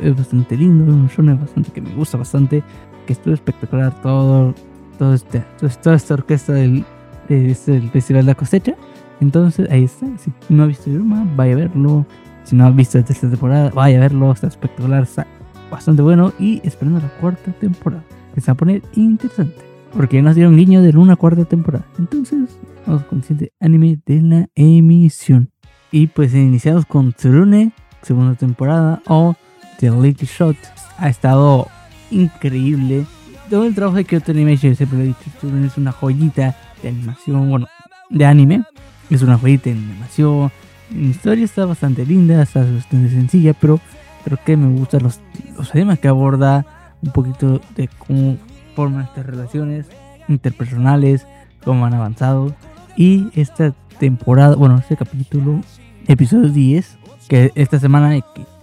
Es 0.00 0.16
bastante 0.16 0.56
lindo, 0.56 0.84
es 0.84 0.90
un 0.90 1.08
show 1.08 1.38
bastante 1.38 1.70
que 1.70 1.80
me 1.80 1.94
gusta 1.94 2.18
bastante. 2.18 2.62
Que 3.06 3.12
estuvo 3.12 3.34
espectacular 3.34 4.00
todo, 4.02 4.54
todo 4.98 5.14
este, 5.14 5.44
toda 5.82 5.94
esta 5.94 6.14
orquesta 6.14 6.52
del, 6.52 6.84
este, 7.28 7.72
del 7.72 7.90
Festival 7.90 8.26
la 8.26 8.34
Cosecha. 8.34 8.74
Entonces, 9.20 9.70
ahí 9.70 9.84
está. 9.84 10.06
Si 10.18 10.32
no 10.48 10.64
ha 10.64 10.66
visto 10.66 10.90
Yuruma, 10.90 11.26
vaya 11.36 11.54
a 11.54 11.56
verlo. 11.56 12.06
Si 12.44 12.54
no 12.54 12.66
has 12.66 12.74
visto 12.76 12.98
esta 12.98 13.14
temporada, 13.14 13.70
vaya 13.70 13.98
a 13.98 14.00
verlo. 14.00 14.32
Está 14.32 14.48
espectacular, 14.48 15.04
está 15.04 15.26
bastante 15.70 16.02
bueno. 16.02 16.32
Y 16.38 16.60
esperando 16.64 17.00
la 17.00 17.08
cuarta 17.20 17.52
temporada. 17.52 18.04
Que 18.34 18.40
se 18.40 18.48
va 18.48 18.52
a 18.52 18.56
poner 18.56 18.82
interesante. 18.94 19.56
Porque 19.92 20.16
ya 20.16 20.22
nos 20.22 20.34
dieron 20.34 20.56
guiño 20.56 20.82
de 20.82 20.96
una 20.96 21.16
cuarta 21.16 21.44
temporada. 21.44 21.86
Entonces, 21.98 22.58
vamos 22.86 23.04
con 23.04 23.18
el 23.18 23.24
siguiente 23.24 23.52
anime 23.60 23.98
de 24.04 24.20
la 24.20 24.48
emisión. 24.54 25.50
Y 25.90 26.08
pues 26.08 26.34
iniciamos 26.34 26.84
con 26.84 27.12
Tsurune, 27.12 27.72
segunda 28.02 28.34
temporada. 28.34 29.02
O 29.06 29.34
The 29.78 29.90
Late 29.90 30.26
Shot. 30.26 30.56
Ha 30.98 31.08
estado 31.08 31.68
increíble. 32.10 33.04
Todo 33.50 33.64
el 33.64 33.74
trabajo 33.74 33.96
de 33.96 34.04
Kyoto 34.04 34.32
Animation, 34.32 34.74
siempre 34.74 34.98
lo 34.98 35.04
he 35.04 35.08
dicho, 35.08 35.66
es 35.66 35.76
una 35.78 35.92
joyita 35.92 36.56
de 36.82 36.88
animación. 36.88 37.48
Bueno, 37.48 37.66
de 38.10 38.24
anime. 38.24 38.62
Es 39.10 39.22
una 39.22 39.38
joyita 39.38 39.70
de 39.70 39.76
animación. 39.76 40.50
La 40.90 41.06
historia 41.06 41.44
está 41.44 41.64
bastante 41.64 42.04
linda, 42.04 42.42
está 42.42 42.60
bastante 42.60 43.10
sencilla, 43.10 43.54
pero 43.54 43.80
creo 44.24 44.38
que 44.44 44.56
me 44.56 44.78
gustan 44.78 45.02
los, 45.02 45.20
los 45.56 45.70
temas 45.70 45.98
que 45.98 46.08
aborda, 46.08 46.64
un 47.02 47.12
poquito 47.12 47.60
de 47.76 47.88
cómo 47.98 48.36
forman 48.74 49.04
estas 49.04 49.26
relaciones 49.26 49.86
interpersonales, 50.28 51.26
cómo 51.64 51.86
han 51.86 51.94
avanzado. 51.94 52.54
Y 52.96 53.28
esta 53.34 53.72
temporada, 53.98 54.56
bueno, 54.56 54.78
este 54.78 54.96
capítulo, 54.96 55.60
episodio 56.06 56.48
10, 56.48 56.98
que 57.28 57.52
esta 57.54 57.78
semana 57.78 58.16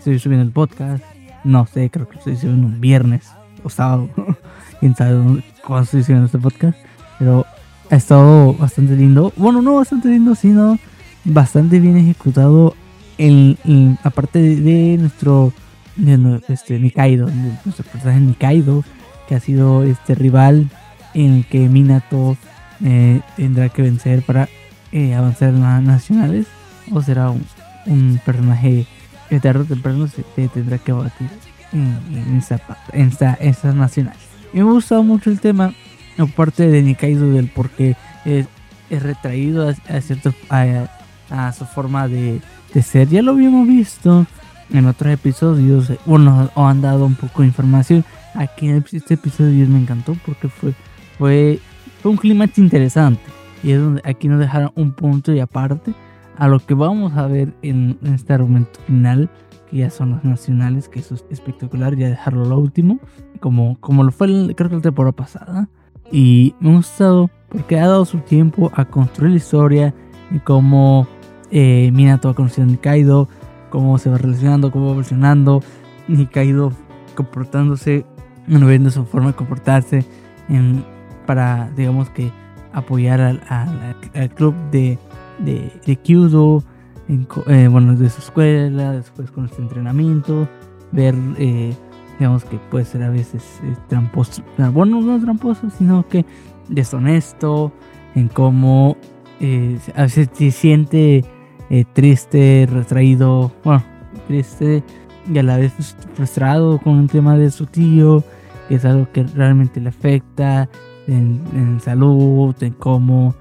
estoy 0.03 0.19
subiendo 0.19 0.45
el 0.45 0.51
podcast, 0.51 1.01
no 1.45 1.65
sé, 1.65 1.89
creo 1.89 2.09
que 2.09 2.17
estoy 2.17 2.35
subiendo 2.35 2.67
un 2.67 2.81
viernes 2.81 3.31
o 3.63 3.69
sábado, 3.69 4.09
quién 4.81 4.93
sabe 4.97 5.41
cuándo 5.65 5.85
estoy 5.85 6.03
subiendo 6.03 6.25
este 6.25 6.39
podcast, 6.39 6.77
pero 7.19 7.45
ha 7.89 7.95
estado 7.95 8.53
bastante 8.53 8.97
lindo. 8.97 9.31
Bueno, 9.37 9.61
no 9.61 9.75
bastante 9.75 10.09
lindo, 10.09 10.35
sino 10.35 10.77
bastante 11.23 11.79
bien 11.79 11.95
ejecutado. 11.95 12.75
En, 13.17 13.97
aparte 14.03 14.39
de, 14.39 14.97
nuestro 14.97 15.53
de, 15.95 16.41
este, 16.49 16.79
Nikaido, 16.79 17.29
nuestro 17.63 17.85
personaje 17.85 18.19
Nikaido, 18.19 18.83
que 19.29 19.35
ha 19.35 19.39
sido 19.39 19.83
este 19.83 20.15
rival 20.15 20.69
en 21.13 21.33
el 21.35 21.45
que 21.45 21.69
Minato 21.69 22.35
eh, 22.83 23.21
tendrá 23.37 23.69
que 23.69 23.83
vencer 23.83 24.21
para 24.23 24.49
eh, 24.91 25.13
avanzar 25.13 25.49
en 25.49 25.61
las 25.61 25.81
nacionales, 25.81 26.47
o 26.91 27.01
será 27.01 27.29
un, 27.29 27.45
un 27.85 28.19
personaje 28.25 28.85
que 29.29 29.39
tarde 29.39 29.61
o 29.61 29.65
temprano 29.65 30.07
se 30.07 30.23
tendrá 30.49 30.77
que 30.77 30.91
batir 30.91 31.29
en, 31.71 31.99
en, 32.13 32.37
esa, 32.37 32.59
en, 32.91 33.07
esta, 33.07 33.37
en 33.39 33.77
nacionales. 33.77 34.21
Y 34.53 34.57
me 34.57 34.69
ha 34.69 34.73
gustado 34.73 35.03
mucho 35.03 35.29
el 35.29 35.39
tema 35.39 35.73
aparte 36.17 36.67
de 36.67 36.81
Nikaido 36.81 37.29
del 37.31 37.47
por 37.47 37.69
qué 37.69 37.95
es, 38.25 38.47
retraído 38.89 39.67
a, 39.69 40.01
cierto, 40.01 40.33
a, 40.49 41.51
su 41.51 41.65
forma 41.65 42.07
de, 42.07 42.41
ser. 42.81 43.09
Ya 43.09 43.21
lo 43.21 43.31
habíamos 43.31 43.67
visto 43.67 44.25
en 44.71 44.85
otros 44.85 45.13
episodios, 45.13 45.91
bueno, 46.05 46.49
o 46.53 46.65
han 46.67 46.81
dado 46.81 47.05
un 47.05 47.15
poco 47.15 47.41
de 47.41 47.47
información. 47.47 48.05
Aquí 48.35 48.67
en 48.67 48.83
este 48.91 49.15
episodio 49.15 49.67
me 49.67 49.79
encantó 49.79 50.15
porque 50.25 50.47
fue, 50.47 50.73
fue, 51.17 51.59
fue 52.01 52.11
un 52.11 52.17
clima 52.17 52.47
interesante. 52.55 53.21
Y 53.63 53.71
es 53.71 53.79
donde 53.79 54.01
aquí 54.03 54.27
nos 54.27 54.39
dejaron 54.39 54.71
un 54.75 54.91
punto 54.91 55.33
y 55.33 55.39
aparte 55.39 55.93
a 56.37 56.47
lo 56.47 56.59
que 56.59 56.73
vamos 56.73 57.13
a 57.13 57.27
ver 57.27 57.53
en, 57.61 57.97
este 58.03 58.33
argumento 58.33 58.79
final, 58.85 59.29
que 59.69 59.77
ya 59.77 59.89
son 59.89 60.11
los 60.11 60.23
nacionales, 60.23 60.89
que 60.89 60.99
eso 60.99 61.15
es 61.15 61.25
espectacular, 61.29 61.95
ya 61.95 62.09
dejarlo 62.09 62.45
lo 62.45 62.57
último, 62.57 62.99
como, 63.39 63.77
como 63.79 64.03
lo 64.03 64.11
fue 64.11 64.27
creo 64.55 64.69
que 64.69 64.75
la 64.75 64.81
temporada 64.81 65.13
pasada. 65.13 65.69
Y 66.11 66.55
me 66.59 66.71
ha 66.71 66.75
gustado 66.75 67.29
porque 67.49 67.79
ha 67.79 67.87
dado 67.87 68.05
su 68.05 68.19
tiempo 68.19 68.71
a 68.75 68.85
construir 68.85 69.31
la 69.31 69.37
historia 69.37 69.93
y 70.31 70.39
cómo 70.39 71.07
eh, 71.51 71.91
Minato 71.93 72.27
va 72.27 72.33
conociendo 72.33 72.71
a 72.71 72.75
Nikaido, 72.75 73.29
cómo 73.69 73.97
se 73.97 74.09
va 74.09 74.17
relacionando, 74.17 74.71
cómo 74.71 74.85
va 74.85 74.91
evolucionando, 74.91 75.61
Nikaido 76.07 76.71
comportándose, 77.15 78.05
bueno, 78.47 78.67
viendo 78.67 78.89
su 78.89 79.05
forma 79.05 79.29
de 79.29 79.33
comportarse 79.35 80.05
en, 80.49 80.83
para, 81.25 81.69
digamos 81.75 82.09
que, 82.09 82.31
apoyar 82.73 83.21
al, 83.21 83.41
al, 83.49 84.29
club 84.31 84.55
de, 84.71 84.97
de, 85.39 85.71
de 85.85 85.95
Kyudo, 85.97 86.63
eh, 87.07 87.67
bueno, 87.67 87.95
de 87.95 88.09
su 88.09 88.19
escuela, 88.19 88.91
después 88.91 89.31
con 89.31 89.45
este 89.45 89.61
entrenamiento, 89.61 90.47
ver 90.91 91.15
eh, 91.37 91.73
digamos 92.19 92.45
que 92.45 92.57
puede 92.69 92.85
ser 92.85 93.03
a 93.03 93.09
veces 93.09 93.59
eh, 93.63 93.75
tramposo, 93.87 94.43
bueno, 94.71 95.01
no 95.01 95.19
tramposo, 95.19 95.69
sino 95.69 96.07
que 96.07 96.25
deshonesto, 96.69 97.71
en 98.15 98.27
cómo 98.27 98.97
eh, 99.39 99.79
a 99.95 100.03
veces 100.03 100.29
se 100.33 100.51
siente 100.51 101.25
eh, 101.69 101.85
triste, 101.93 102.67
retraído, 102.69 103.51
bueno, 103.63 103.83
triste 104.27 104.83
y 105.31 105.37
a 105.37 105.43
la 105.43 105.57
vez 105.57 105.73
frustrado 106.13 106.79
con 106.79 106.93
un 106.93 107.07
tema 107.07 107.37
de 107.37 107.49
su 107.49 107.65
tío, 107.65 108.23
que 108.67 108.75
es 108.75 108.85
algo 108.85 109.07
que 109.11 109.23
realmente 109.23 109.79
le 109.79 109.89
afecta 109.89 110.69
en, 111.07 111.79
salud, 111.81 112.55
en 112.61 112.73
cómo 112.73 113.35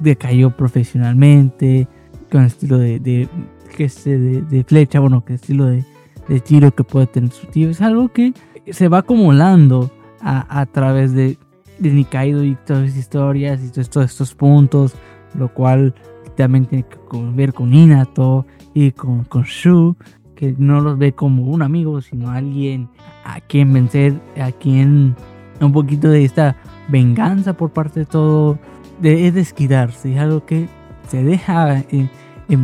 decayó 0.00 0.50
profesionalmente, 0.50 1.88
con 2.30 2.44
estilo 2.44 2.78
de, 2.78 2.98
de, 2.98 3.28
de, 3.76 4.42
de 4.42 4.64
flecha, 4.64 5.00
bueno, 5.00 5.24
que 5.24 5.34
estilo 5.34 5.66
de 5.66 5.84
tiro 6.40 6.74
que 6.74 6.84
puede 6.84 7.06
tener 7.06 7.30
su 7.30 7.46
tío. 7.46 7.70
Es 7.70 7.80
algo 7.80 8.08
que 8.08 8.32
se 8.70 8.88
va 8.88 8.98
acumulando 8.98 9.90
a, 10.20 10.64
través 10.66 11.12
de, 11.12 11.36
de 11.78 11.90
Nikaido 11.90 12.44
y 12.44 12.56
todas 12.66 12.84
las 12.84 12.96
historias 12.96 13.62
y 13.62 13.70
todos 13.70 14.10
estos 14.10 14.34
puntos, 14.34 14.94
lo 15.34 15.52
cual 15.52 15.94
también 16.34 16.64
tiene 16.64 16.84
que 16.84 16.96
ver 17.34 17.52
con 17.52 17.74
Inato 17.74 18.46
y 18.72 18.92
con, 18.92 19.24
con 19.24 19.42
Shu, 19.42 19.94
que 20.34 20.54
no 20.58 20.80
los 20.80 20.98
ve 20.98 21.12
como 21.12 21.44
un 21.44 21.62
amigo, 21.62 22.00
sino 22.00 22.30
alguien 22.30 22.88
a 23.24 23.40
quien 23.40 23.72
vencer, 23.72 24.14
a 24.40 24.50
quien 24.50 25.14
un 25.60 25.72
poquito 25.72 26.08
de 26.08 26.24
esta 26.24 26.56
venganza 26.88 27.52
por 27.52 27.70
parte 27.70 28.00
de 28.00 28.06
todo, 28.06 28.58
de, 29.00 29.26
es 29.26 29.34
desquitarse, 29.34 30.14
es 30.14 30.18
algo 30.18 30.44
que 30.44 30.68
se 31.08 31.22
deja 31.22 31.84
en, 31.90 32.10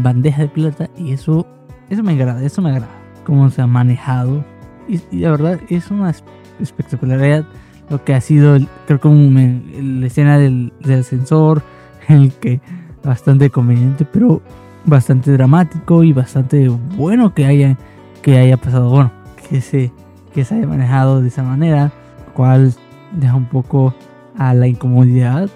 bandeja 0.02 0.42
de 0.42 0.48
plata 0.48 0.90
y 0.96 1.12
eso, 1.12 1.46
eso 1.88 2.02
me 2.02 2.12
agrada, 2.12 2.42
eso 2.44 2.62
me 2.62 2.70
agrada 2.70 2.90
cómo 3.24 3.50
se 3.50 3.62
ha 3.62 3.66
manejado. 3.66 4.44
Y, 4.88 5.00
la 5.18 5.30
verdad 5.30 5.60
es 5.68 5.90
una 5.90 6.12
espectacularidad 6.60 7.44
lo 7.88 8.04
que 8.04 8.14
ha 8.14 8.20
sido, 8.20 8.58
creo 8.86 9.00
como 9.00 9.38
la 9.38 10.06
escena 10.06 10.38
del, 10.38 10.72
ascensor, 10.84 11.62
el 12.08 12.32
que 12.32 12.60
bastante 13.04 13.50
conveniente, 13.50 14.04
pero 14.04 14.40
bastante 14.84 15.32
dramático 15.32 16.04
y 16.04 16.12
bastante 16.12 16.68
bueno 16.68 17.34
que 17.34 17.46
haya, 17.46 17.76
que 18.22 18.38
haya 18.38 18.56
pasado, 18.56 18.90
bueno, 18.90 19.12
que 19.48 19.60
se, 19.60 19.92
que 20.32 20.44
se 20.44 20.54
haya 20.54 20.66
manejado 20.66 21.20
de 21.20 21.28
esa 21.28 21.42
manera, 21.42 21.90
cual 22.34 22.72
deja 23.12 23.34
un 23.34 23.46
poco 23.46 23.94
a 24.38 24.54
la 24.54 24.68
incomodidad 24.68 25.50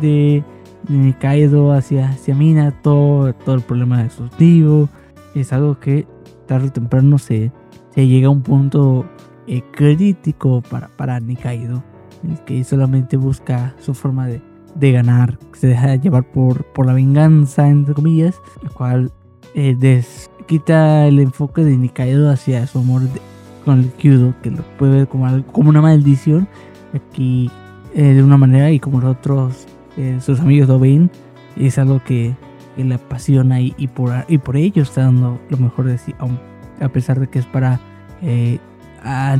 de, 0.00 0.44
de 0.88 1.14
Kaido 1.18 1.72
hacia, 1.72 2.10
hacia 2.10 2.34
Mina, 2.34 2.70
todo, 2.82 3.28
el 3.28 3.60
problema 3.62 4.02
de 4.02 4.10
su 4.10 4.28
tío, 4.28 4.88
es 5.34 5.52
algo 5.52 5.78
que 5.78 6.06
tarde 6.46 6.68
o 6.68 6.72
temprano 6.72 7.18
se, 7.18 7.52
se 7.94 8.06
llega 8.06 8.28
a 8.28 8.30
un 8.30 8.42
punto 8.42 9.06
eh, 9.46 9.62
crítico 9.72 10.62
para, 10.62 10.88
para 10.88 11.20
Nikaido, 11.20 11.82
el 12.28 12.38
que 12.40 12.62
solamente 12.64 13.16
busca 13.16 13.74
su 13.80 13.94
forma 13.94 14.26
de, 14.26 14.40
de 14.74 14.92
ganar, 14.92 15.38
se 15.52 15.68
deja 15.68 15.96
llevar 15.96 16.24
por, 16.30 16.64
por 16.72 16.86
la 16.86 16.94
venganza, 16.94 17.68
entre 17.68 17.94
comillas, 17.94 18.36
el 18.62 18.70
cual 18.70 19.12
eh, 19.54 20.02
quita 20.46 21.06
el 21.06 21.18
enfoque 21.18 21.64
de 21.64 21.76
Nikaido 21.76 22.30
hacia 22.30 22.66
su 22.66 22.78
amor 22.78 23.02
con 23.64 23.80
el 23.80 23.90
Kyudo, 23.92 24.34
que 24.42 24.50
lo 24.50 24.62
puede 24.78 24.92
ver 24.92 25.08
como, 25.08 25.44
como 25.46 25.70
una 25.70 25.80
maldición, 25.80 26.48
aquí 26.94 27.50
eh, 27.94 28.14
de 28.14 28.22
una 28.22 28.36
manera 28.36 28.70
y 28.70 28.80
como 28.80 29.00
los 29.00 29.16
otros, 29.16 29.66
sus 30.20 30.40
amigos 30.40 30.68
lo 30.68 30.78
ven, 30.78 31.10
es 31.56 31.78
algo 31.78 32.02
que 32.04 32.34
que 32.76 32.84
le 32.84 32.94
apasiona 32.94 33.60
y, 33.60 33.74
y, 33.76 33.88
por, 33.88 34.12
y 34.28 34.38
por 34.38 34.56
ello 34.56 34.82
está 34.82 35.02
dando 35.02 35.40
lo 35.50 35.56
mejor 35.58 35.86
de 35.86 35.98
sí, 35.98 36.14
a 36.80 36.88
pesar 36.88 37.20
de 37.20 37.28
que 37.28 37.38
es 37.38 37.46
para 37.46 37.80
eh, 38.22 38.58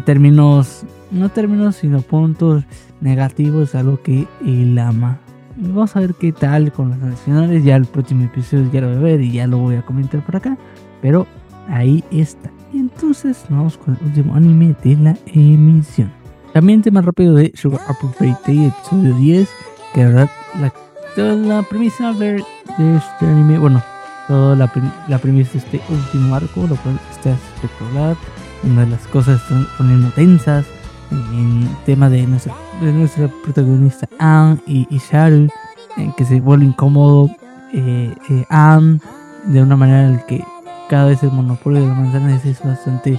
términos, 0.05 0.85
no 1.11 1.29
términos, 1.29 1.77
sino 1.77 2.03
puntos 2.03 2.65
negativos, 3.01 3.75
algo 3.75 4.01
que 4.03 4.27
él 4.45 4.79
ama. 4.79 5.19
Vamos 5.57 5.95
a 5.97 6.01
ver 6.01 6.15
qué 6.15 6.33
tal 6.33 6.73
con 6.73 6.91
los 6.91 6.99
nacionales. 6.99 7.63
Ya 7.65 7.77
el 7.77 7.85
próximo 7.85 8.25
episodio 8.25 8.71
ya 8.73 8.81
lo 8.81 8.89
voy 8.89 8.97
a 8.97 9.01
ver 9.01 9.21
y 9.21 9.33
ya 9.33 9.47
lo 9.47 9.59
voy 9.59 9.77
a 9.77 9.83
comentar 9.83 10.25
por 10.25 10.37
acá. 10.37 10.57
Pero 11.03 11.27
ahí 11.69 12.03
está. 12.11 12.51
Entonces 12.73 13.45
vamos 13.51 13.77
con 13.77 13.97
el 13.97 14.07
último 14.07 14.35
anime 14.35 14.75
de 14.83 14.97
la 14.97 15.17
emisión. 15.27 16.11
También 16.55 16.83
tema 16.83 17.03
rápido 17.03 17.35
de 17.35 17.53
Sugar 17.55 17.81
Apple 17.87 18.11
Fairy 18.19 18.67
episodio 18.67 19.15
10. 19.15 19.49
Que 19.95 20.03
la 20.03 20.09
verdad 20.09 20.31
la 20.61 20.73
toda 21.15 21.35
la 21.35 21.63
premisa 21.63 22.13
de, 22.13 22.37
este 22.79 23.27
anime, 23.27 23.59
bueno, 23.59 23.83
toda 24.29 24.57
la, 24.57 24.73
la 25.09 25.19
premisa 25.19 25.53
de 25.53 25.59
este 25.59 25.83
último 25.89 26.35
arco, 26.35 26.67
lo 26.67 26.77
cual 26.77 26.99
está 27.11 27.31
espectacular. 27.31 28.17
Una 28.65 28.85
de 28.85 28.91
las 28.91 29.07
cosas 29.09 29.43
están 29.43 29.67
poniendo 29.77 30.09
tensas 30.11 30.65
en 31.11 31.69
tema 31.85 32.09
de 32.09 32.27
nuestra, 32.27 32.55
de 32.81 32.93
nuestra 32.93 33.29
protagonista 33.43 34.09
Anne 34.19 34.61
y, 34.67 34.87
Sharu, 34.99 35.49
en 35.97 36.13
que 36.15 36.25
se 36.25 36.41
vuelve 36.41 36.67
incómodo 36.67 37.29
eh, 37.75 38.15
eh, 38.31 38.45
Anne 38.49 39.01
de 39.47 39.63
una 39.63 39.77
manera 39.77 40.09
en 40.09 40.21
que 40.27 40.45
cada 40.89 41.07
vez 41.07 41.23
el 41.23 41.33
monopolio 41.33 41.83
de 41.83 41.89
la 41.89 41.95
manzana 41.95 42.37
es 42.37 42.63
bastante 42.63 43.15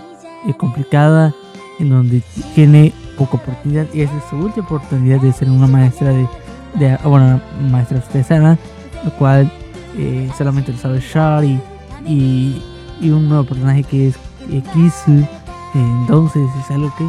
eh, 0.47 0.53
complicada, 0.57 1.33
en 1.79 1.89
donde 1.89 2.23
tiene 2.55 2.93
poca 3.17 3.37
oportunidad 3.37 3.85
y 3.93 4.01
esa 4.01 4.15
es 4.17 4.23
su 4.29 4.37
última 4.37 4.65
oportunidad 4.65 5.19
de 5.19 5.33
ser 5.33 5.49
una 5.49 5.67
maestra 5.67 6.09
de, 6.09 6.27
de 6.75 6.97
bueno, 7.03 7.41
maestra 7.69 7.99
artesana, 7.99 8.57
lo 9.03 9.11
cual 9.11 9.51
eh, 9.97 10.29
solamente 10.37 10.71
lo 10.71 10.77
sabe 10.77 10.99
Char 10.99 11.43
y, 11.43 11.59
y, 12.05 13.09
un 13.09 13.27
nuevo 13.29 13.43
personaje 13.43 13.83
que 13.83 14.07
es 14.07 14.15
eh, 14.49 14.63
Kisu. 14.73 15.25
entonces 15.73 16.49
es 16.59 16.71
algo 16.71 16.93
que 16.97 17.05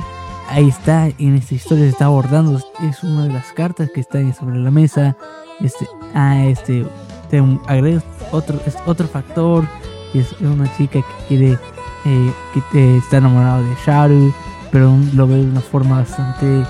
ahí 0.49 0.69
está 0.69 1.09
en 1.19 1.37
esta 1.37 1.55
historia 1.55 1.85
se 1.85 1.91
está 1.91 2.07
abordando. 2.07 2.61
Es 2.83 3.03
una 3.03 3.25
de 3.25 3.33
las 3.33 3.53
cartas 3.53 3.91
que 3.93 4.01
está 4.01 4.19
sobre 4.35 4.59
la 4.59 4.71
mesa. 4.71 5.17
Este, 5.61 5.87
ah, 6.15 6.45
este, 6.45 6.87
te 7.31 7.43
agrego 7.67 8.03
otro, 8.33 8.61
es 8.67 8.77
otro 8.87 9.07
factor. 9.07 9.67
Que 10.13 10.21
es 10.21 10.33
una 10.41 10.73
chica 10.77 11.01
que 11.01 11.27
quiere, 11.27 11.59
eh, 12.05 12.33
que 12.73 12.97
está 12.99 13.17
enamorado 13.17 13.65
de 13.65 13.75
Sharu, 13.85 14.33
pero 14.71 14.97
lo 15.15 15.27
ve 15.27 15.37
de 15.37 15.47
una 15.47 15.61
forma 15.61 15.99
bastante 15.99 16.63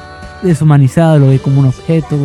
deshumanizada, 0.48 1.18
lo 1.18 1.28
ve 1.28 1.38
como 1.38 1.61
un 1.61 1.66
objeto, 1.66 2.18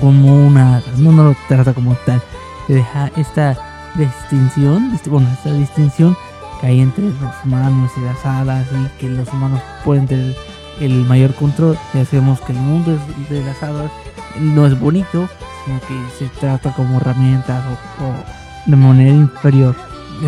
como 0.00 0.46
una, 0.46 0.82
no, 0.98 1.12
no 1.12 1.24
lo 1.24 1.36
trata 1.48 1.72
como 1.72 1.94
tal 2.06 2.20
te 2.66 2.74
deja 2.74 3.10
esta 3.16 3.56
distinción, 3.94 4.98
bueno, 5.06 5.28
esta 5.32 5.52
distinción 5.52 6.16
que 6.60 6.66
hay 6.66 6.80
entre 6.80 7.04
los 7.04 7.44
humanos 7.44 7.92
y 7.96 8.00
las 8.00 8.24
hadas 8.24 8.66
y 8.72 8.98
que 8.98 9.08
los 9.08 9.28
humanos 9.32 9.60
pueden 9.84 10.06
tener 10.06 10.34
el 10.80 11.04
mayor 11.04 11.34
control. 11.34 11.78
Ya 11.94 12.04
sabemos 12.04 12.40
que 12.40 12.52
el 12.52 12.58
mundo 12.58 12.98
de 13.28 13.44
las 13.44 13.62
hadas 13.62 13.90
no 14.38 14.66
es 14.66 14.78
bonito, 14.78 15.28
sino 15.64 15.80
que 15.80 16.18
se 16.18 16.28
trata 16.40 16.72
como 16.74 16.96
herramientas 16.96 17.62
o, 18.00 18.70
de 18.70 18.76
manera 18.76 19.10
inferior. 19.10 19.76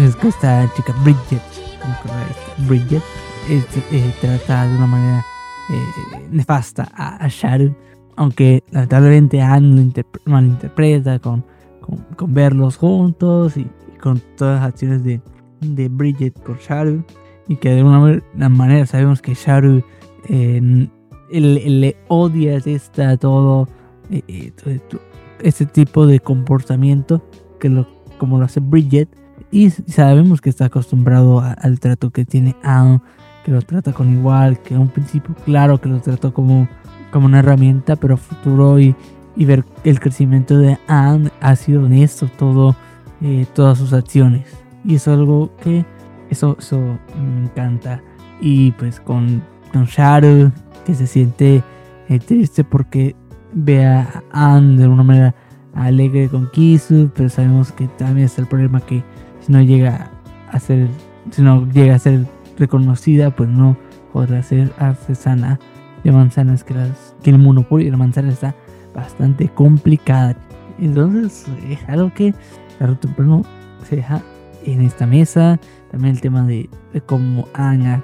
Es 0.01 0.17
que 0.17 0.29
esta 0.29 0.71
chica 0.77 0.95
Bridget, 1.03 1.43
Bridget, 2.59 3.03
este, 3.49 3.83
eh, 3.91 4.15
trata 4.21 4.67
de 4.67 4.77
una 4.77 4.87
manera 4.87 5.25
eh, 5.71 6.29
nefasta 6.31 6.89
a, 6.95 7.29
Sharon, 7.29 7.77
aunque 8.17 8.65
lamentablemente 8.71 9.41
Anne 9.41 9.93
lo 9.95 10.33
malinterpreta 10.33 11.19
con 11.19 11.45
con, 12.17 12.35
verlos 12.35 12.77
juntos 12.77 13.57
y, 13.57 13.67
con 14.01 14.21
todas 14.37 14.61
las 14.61 14.69
acciones 14.69 15.05
de, 15.05 15.21
de 15.61 15.89
Bridget 15.89 16.39
por 16.41 16.59
Sharu. 16.59 17.05
Y 17.49 17.57
que 17.57 17.71
de 17.71 17.81
alguna 17.81 18.49
manera 18.49 18.87
sabemos 18.87 19.23
que 19.23 19.35
Sharu 19.35 19.83
eh, 20.29 20.89
le, 21.31 21.97
odia 22.09 22.57
esta, 22.57 23.17
todo, 23.17 23.69
eh, 24.11 24.53
este 25.41 25.67
tipo 25.67 26.07
de 26.07 26.21
comportamiento 26.21 27.23
que 27.59 27.71
lo, 27.71 27.89
como 28.19 28.39
lo 28.39 28.45
hace 28.45 28.61
Bridget. 28.61 29.09
Y 29.51 29.71
sabemos 29.71 30.43
que 30.43 30.51
está 30.51 30.67
acostumbrado 30.67 31.41
al 31.41 31.81
trato 31.81 32.11
que 32.11 32.27
tiene 32.27 32.55
Anne, 32.63 33.01
lo 33.51 33.63
trata 33.63 33.93
con 33.93 34.13
igual, 34.13 34.59
que 34.61 34.75
en 34.75 34.81
un 34.81 34.89
principio 34.89 35.35
claro 35.45 35.81
que 35.81 35.89
lo 35.89 36.01
trató 36.01 36.33
como, 36.33 36.69
como 37.11 37.27
una 37.27 37.41
herramienta, 37.41 37.97
pero 37.97 38.17
futuro 38.17 38.79
y, 38.79 38.95
y 39.37 39.45
ver 39.45 39.65
el 39.85 40.01
crecimiento 40.01 40.59
de 40.59 40.79
Anne 40.87 41.31
ha 41.41 41.57
sido 41.57 41.85
honesto 41.85 42.29
todo, 42.39 42.77
eh, 43.23 43.47
todas 43.55 43.79
sus 43.79 43.93
acciones. 43.93 44.47
Y 44.85 44.97
es 44.97 45.09
algo 45.09 45.51
que 45.63 45.85
eso, 46.31 46.57
eso 46.59 46.79
me 46.79 47.45
encanta. 47.45 48.03
Y 48.41 48.73
pues 48.73 49.01
con, 49.01 49.43
con 49.73 49.85
Sharu, 49.85 50.53
que 50.85 50.95
se 50.95 51.07
siente 51.07 51.63
eh, 52.09 52.19
triste 52.19 52.65
porque 52.65 53.17
ve 53.53 53.85
a 53.85 54.23
Anne 54.33 54.79
de 54.79 54.89
una 54.89 55.03
manera 55.03 55.35
alegre 55.75 56.29
con 56.29 56.51
Kisu, 56.51 57.11
pero 57.15 57.29
sabemos 57.29 57.73
que 57.73 57.87
también 57.89 58.27
está 58.27 58.43
el 58.43 58.49
problema 58.49 58.81
que 58.81 59.03
si 59.41 59.53
no 59.53 59.63
llega 59.63 60.11
a 60.51 60.59
ser, 60.59 60.89
si 61.31 61.43
no 61.43 61.67
llega 61.71 61.95
a 61.95 61.99
ser 61.99 62.27
reconocida, 62.59 63.31
pues 63.31 63.49
no 63.49 63.77
podrá 64.13 64.43
ser 64.43 64.73
artesana 64.79 65.59
de 66.05 66.13
manzanas 66.13 66.65
que, 66.65 66.75
las, 66.75 67.15
que 67.23 67.31
el 67.31 67.39
monopolio 67.39 67.87
de 67.87 67.93
la 67.93 67.97
manzana 67.97 68.31
está 68.31 68.55
bastante 68.95 69.49
complicada. 69.49 70.37
Entonces 70.79 71.47
es 71.69 71.79
algo 71.89 72.13
que 72.15 72.35
tarde 72.79 72.95
o 72.95 72.97
temprano 72.97 73.43
se 73.89 73.97
deja 73.97 74.23
en 74.65 74.83
esta 74.83 75.07
mesa. 75.07 75.59
También 75.91 76.15
el 76.15 76.21
tema 76.21 76.43
de, 76.43 76.69
cómo 77.07 77.49
Anya 77.55 78.03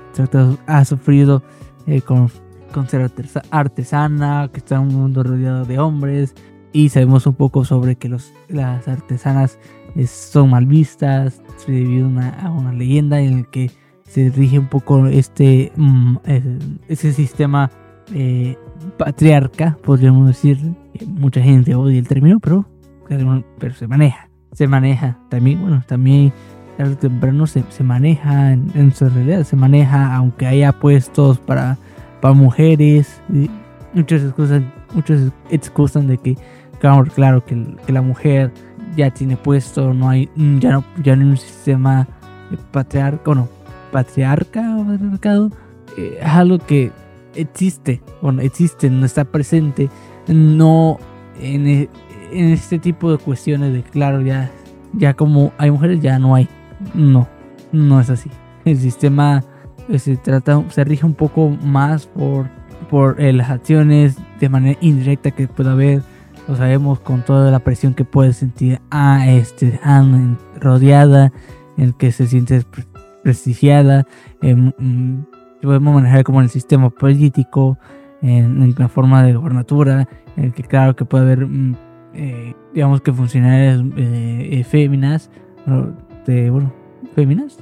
ha 0.67 0.85
sufrido 0.85 1.43
eh, 1.87 2.01
con, 2.01 2.31
con 2.73 2.89
ser 2.89 3.11
artesana, 3.51 4.49
que 4.53 4.59
está 4.59 4.77
en 4.77 4.83
un 4.83 4.95
mundo 4.95 5.23
rodeado 5.23 5.65
de 5.65 5.79
hombres. 5.79 6.35
Y 6.73 6.89
sabemos 6.89 7.27
un 7.27 7.35
poco 7.35 7.65
sobre 7.65 7.97
que 7.97 8.09
los, 8.09 8.33
las 8.49 8.89
artesanas 8.89 9.59
eh, 9.95 10.07
son 10.07 10.51
mal 10.51 10.67
vistas 10.67 11.41
debido 11.69 12.09
a 12.19 12.51
una 12.51 12.73
leyenda 12.73 13.21
en 13.21 13.39
el 13.39 13.47
que 13.47 13.71
se 14.15 14.31
rige 14.31 14.61
un 14.61 14.69
poco 14.69 15.09
este 15.09 15.73
mm, 15.75 16.19
ese 16.87 17.13
sistema 17.13 17.69
eh, 18.15 18.57
patriarca, 18.97 19.77
podríamos 19.83 20.29
decir. 20.29 20.59
Mucha 21.05 21.43
gente 21.43 21.75
odia 21.75 21.99
el 21.99 22.07
término, 22.07 22.39
pero, 22.39 22.65
pero 23.59 23.75
se 23.75 23.89
maneja. 23.89 24.29
Se 24.53 24.69
maneja 24.69 25.19
también, 25.29 25.61
bueno, 25.61 25.83
también 25.89 26.33
tarde 26.77 26.95
temprano 26.95 27.49
se, 27.49 27.65
se 27.71 27.83
maneja 27.83 28.53
en, 28.53 28.93
su 28.95 29.09
realidad, 29.09 29.43
se 29.43 29.57
maneja 29.57 30.15
aunque 30.15 30.47
haya 30.47 30.71
puestos 30.71 31.41
para, 31.41 31.77
para 32.21 32.35
mujeres. 32.35 33.21
Y 33.33 33.51
muchos 33.95 34.23
excusan, 34.23 34.73
muchos 34.95 35.33
excusan 35.51 36.07
de 36.07 36.19
que, 36.19 36.37
claro, 36.79 37.45
que, 37.45 37.77
la 37.89 38.03
mujer 38.03 38.53
ya 38.97 39.11
tiene 39.11 39.37
puesto, 39.37 39.93
no 39.93 40.09
hay, 40.09 40.31
ya 40.61 40.71
no, 40.71 40.85
ya 41.03 41.17
no 41.17 41.23
hay 41.23 41.31
un 41.31 41.37
sistema 41.37 42.07
patriarca, 42.71 43.35
no, 43.35 43.49
patriarca 43.95 44.77
o 44.77 44.85
patriarcado. 44.85 45.51
Eh, 45.97 46.19
es 46.21 46.27
algo 46.27 46.59
que 46.59 46.91
existe, 47.37 48.03
bueno, 48.21 48.43
existe, 48.43 48.91
no 48.91 49.07
está 49.07 49.25
presente, 49.25 49.89
no 50.27 50.99
en, 51.41 51.69
e, 51.69 51.89
en 52.33 52.47
este 52.51 52.81
tipo 52.81 53.13
de 53.13 53.19
cuestiones 53.19 53.73
de 53.73 53.85
claro, 53.85 54.21
ya, 54.21 54.51
ya 54.95 55.15
como 55.15 55.53
hay 55.59 55.71
mujeres, 55.71 56.01
ya 56.01 56.19
no 56.19 56.35
hay. 56.35 56.49
No, 56.93 57.29
no 57.71 58.01
es 58.01 58.11
así. 58.11 58.31
El 58.65 58.79
sistema 58.79 59.45
eh, 59.89 60.01
se 60.01 60.17
trata, 60.17 60.61
se 60.71 60.83
rige 60.83 61.07
un 61.07 61.15
poco 61.15 61.51
más 61.51 62.07
por, 62.07 62.49
por 62.91 63.21
eh, 63.21 63.33
las 63.33 63.49
acciones 63.49 64.17
de 64.41 64.49
manera 64.49 64.77
indirecta 64.81 65.31
que 65.31 65.47
puede 65.47 65.71
haber. 65.71 66.03
Lo 66.49 66.57
sabemos 66.57 66.99
con 66.99 67.25
toda 67.25 67.53
la 67.53 67.61
presión 67.61 67.95
que 67.95 68.05
puede 68.05 68.33
sentir 68.33 68.81
a 68.91 69.31
este 69.31 69.81
rodeada, 70.61 71.33
en 71.77 71.93
que 71.93 72.11
se 72.11 72.27
siente 72.27 72.65
prestigiada. 73.25 74.07
Em, 74.41 74.71
mm, 74.79 75.25
podemos 75.63 75.95
manejar 75.95 76.23
como 76.23 76.39
en 76.39 76.45
el 76.45 76.51
sistema 76.51 76.91
político, 76.91 77.79
en, 78.23 78.75
la 78.79 78.89
forma 78.89 79.25
de 79.25 79.35
gobernatura, 79.35 80.09
en 80.37 80.45
el 80.45 80.53
que 80.53 80.63
claro 80.63 80.95
que 80.95 81.05
puede 81.05 81.25
haber, 81.25 81.47
mm, 81.47 81.77
eh, 82.15 82.55
digamos 82.73 83.01
que 83.01 83.13
funcionarias 83.13 83.81
eh, 83.97 84.49
eh, 84.53 84.65
féminas, 84.65 85.31
de, 86.27 86.51
bueno, 86.51 86.73
féminas, 87.15 87.59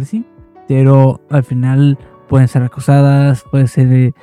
así, 0.00 0.24
pero 0.66 1.20
al 1.30 1.44
final 1.44 1.98
pueden 2.28 2.48
ser 2.48 2.62
acosadas, 2.62 3.44
pueden 3.50 3.68
ser 3.68 4.14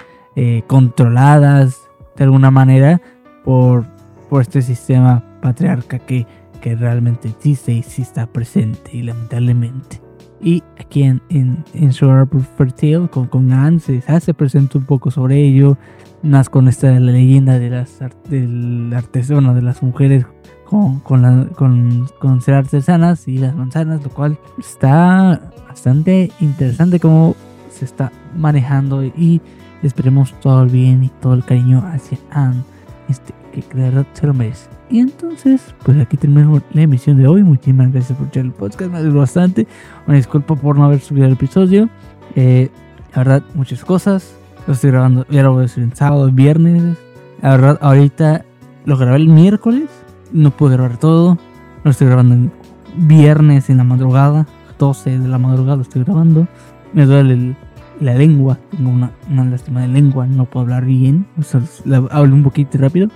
controladas 0.68 1.90
de 2.16 2.24
alguna 2.24 2.50
manera 2.50 3.02
por, 3.44 3.86
por 4.30 4.42
este 4.42 4.62
sistema 4.62 5.24
patriarca 5.42 6.00
que, 6.00 6.26
que 6.62 6.76
realmente 6.76 7.30
existe 7.30 7.72
y 7.74 7.84
sí 7.84 8.02
está 8.02 8.26
presente 8.26 8.92
y 8.94 9.04
lamentablemente. 9.04 10.09
Y 10.42 10.64
aquí 10.80 11.04
en, 11.04 11.22
en, 11.30 11.64
en 11.74 11.92
Tale 11.92 13.10
con, 13.10 13.28
con 13.28 13.52
Anne 13.52 13.80
se 13.80 14.04
hace 14.08 14.34
presente 14.34 14.78
un 14.78 14.86
poco 14.86 15.12
sobre 15.12 15.44
ello, 15.44 15.78
más 16.24 16.50
con 16.50 16.68
esta 16.68 16.92
la 16.92 17.12
leyenda 17.12 17.60
de 17.60 17.70
las 17.70 18.00
del 18.30 18.94
artesano, 18.96 19.54
de 19.54 19.62
las 19.62 19.84
mujeres 19.84 20.26
con, 20.66 21.00
con, 21.00 21.48
con, 21.50 22.08
con, 22.20 22.42
ser 22.42 22.54
artesanas 22.54 23.28
y 23.28 23.38
las 23.38 23.56
manzanas, 23.56 24.04
lo 24.04 24.10
cual 24.10 24.38
está 24.58 25.42
bastante 25.68 26.32
interesante 26.40 27.00
cómo 27.00 27.36
se 27.70 27.86
está 27.86 28.12
manejando 28.36 29.04
y 29.04 29.42
esperemos 29.84 30.34
todo 30.42 30.64
el 30.64 30.70
bien 30.70 31.04
y 31.04 31.10
todo 31.22 31.34
el 31.34 31.44
cariño 31.44 31.84
hacia 31.86 32.18
Anne, 32.32 32.64
este, 33.08 33.34
que 33.52 33.62
claro 33.62 34.06
se 34.14 34.28
lo 34.28 34.34
merece. 34.34 34.70
Y 34.90 35.00
entonces, 35.00 35.62
pues 35.84 36.00
aquí 36.00 36.18
terminamos 36.18 36.64
la 36.74 36.82
emisión 36.82 37.18
de 37.18 37.28
hoy. 37.28 37.44
Muchísimas 37.44 37.92
gracias 37.92 38.18
por 38.18 38.28
escuchar 38.28 38.46
el 38.46 38.52
podcast, 38.52 38.92
me 38.92 38.98
alegro 38.98 39.20
bastante. 39.20 39.68
Una 40.08 40.18
disculpa 40.18 40.56
por 40.56 40.78
no 40.78 40.86
haber 40.86 41.00
subido 41.00 41.28
el 41.28 41.34
episodio. 41.34 41.90
Eh, 42.36 42.70
la 43.14 43.18
verdad, 43.20 43.44
muchas 43.54 43.86
cosas. 43.86 44.36
Lo 44.66 44.74
estoy 44.74 44.92
grabando, 44.92 45.26
ya 45.30 45.44
lo 45.44 45.54
voy 45.54 45.66
a 45.66 45.68
subir 45.68 45.90
en 45.90 45.96
sábado, 45.96 46.32
viernes. 46.32 46.98
La 47.42 47.52
verdad, 47.52 47.78
ahorita 47.82 48.46
lo 48.86 48.98
grabé 48.98 49.18
el 49.18 49.28
miércoles. 49.28 49.90
No 50.32 50.52
pude 50.52 50.74
grabar 50.74 50.98
todo. 50.98 51.38
Lo 51.84 51.92
estoy 51.92 52.08
grabando 52.08 52.36
en 52.36 52.52
viernes 52.96 53.70
en 53.70 53.78
la 53.78 53.84
madrugada. 53.84 54.48
12 54.80 55.20
de 55.20 55.28
la 55.28 55.38
madrugada 55.38 55.76
lo 55.76 55.82
estoy 55.84 56.04
grabando. 56.04 56.48
Me 56.94 57.06
duele 57.06 57.56
la 58.00 58.16
lengua. 58.16 58.58
Tengo 58.72 58.90
una, 58.90 59.12
una 59.30 59.46
lástima 59.46 59.82
de 59.82 59.90
lengua. 59.90 60.26
No 60.26 60.46
puedo 60.46 60.64
hablar 60.64 60.86
bien. 60.86 61.28
O 61.38 61.44
sea, 61.44 61.62
hablo 62.10 62.34
un 62.34 62.44
poquito 62.44 62.80
rápido 62.80 63.10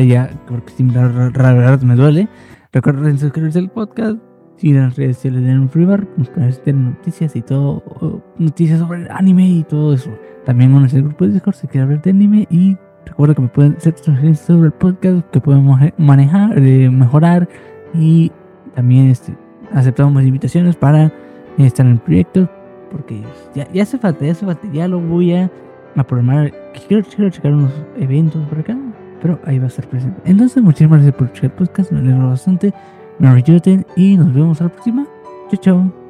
ya, 0.06 0.30
porque 0.48 0.72
si 0.72 0.82
me 0.82 1.94
duele. 1.94 2.28
Recuerden 2.72 3.18
suscribirse 3.18 3.58
al 3.58 3.70
podcast. 3.70 4.18
Sigan 4.56 4.84
las 4.84 4.96
redes 4.96 5.16
sociales 5.16 5.42
de 5.42 5.50
Anime 5.50 5.68
Free 5.68 5.84
Bar. 5.84 6.06
Tener 6.64 6.80
noticias 6.80 7.36
y 7.36 7.42
todo. 7.42 8.22
Noticias 8.38 8.78
sobre 8.78 9.02
el 9.02 9.10
anime 9.10 9.46
y 9.46 9.64
todo 9.64 9.94
eso. 9.94 10.10
También 10.44 10.74
en 10.74 10.84
el 10.84 11.02
grupo 11.02 11.26
de 11.26 11.32
Discord 11.32 11.54
si 11.54 11.66
quieren 11.66 11.88
hablar 11.88 12.02
de 12.02 12.10
anime. 12.10 12.46
Y 12.50 12.76
recuerda 13.06 13.34
que 13.34 13.42
me 13.42 13.48
pueden 13.48 13.76
hacer 13.76 13.94
sugerencias 13.98 14.46
sobre 14.46 14.66
el 14.66 14.72
podcast 14.72 15.28
que 15.30 15.40
podemos 15.40 15.80
manejar, 15.98 16.58
eh, 16.58 16.88
mejorar. 16.90 17.48
Y 17.94 18.30
también 18.74 19.08
este, 19.08 19.36
aceptamos 19.72 20.22
invitaciones 20.22 20.76
para 20.76 21.12
estar 21.58 21.86
en 21.86 21.98
proyectos. 21.98 22.48
Porque 22.90 23.22
ya, 23.54 23.70
ya 23.72 23.82
hace 23.82 23.98
falta, 23.98 24.24
ya 24.24 24.32
hace 24.32 24.46
falta. 24.46 24.68
Ya 24.72 24.86
lo 24.86 25.00
voy 25.00 25.34
a, 25.34 25.50
a 25.96 26.04
programar. 26.04 26.52
Quiero, 26.86 27.04
quiero 27.04 27.30
checar 27.30 27.52
unos 27.52 27.72
eventos 27.98 28.42
por 28.48 28.60
acá 28.60 28.76
pero 29.22 29.38
ahí 29.44 29.58
va 29.58 29.66
a 29.66 29.68
estar 29.68 29.86
presente. 29.86 30.20
Entonces, 30.24 30.62
muchísimas 30.62 30.98
gracias 30.98 31.14
por 31.14 31.26
escuchar 31.28 31.44
el 31.44 31.52
podcast, 31.52 31.92
me 31.92 32.00
alegro 32.00 32.28
bastante, 32.28 32.74
me 33.18 33.28
ayuden 33.28 33.86
y 33.96 34.16
nos 34.16 34.34
vemos 34.34 34.60
a 34.60 34.64
la 34.64 34.70
próxima. 34.70 35.06
Chao, 35.48 35.60
chao. 35.60 36.01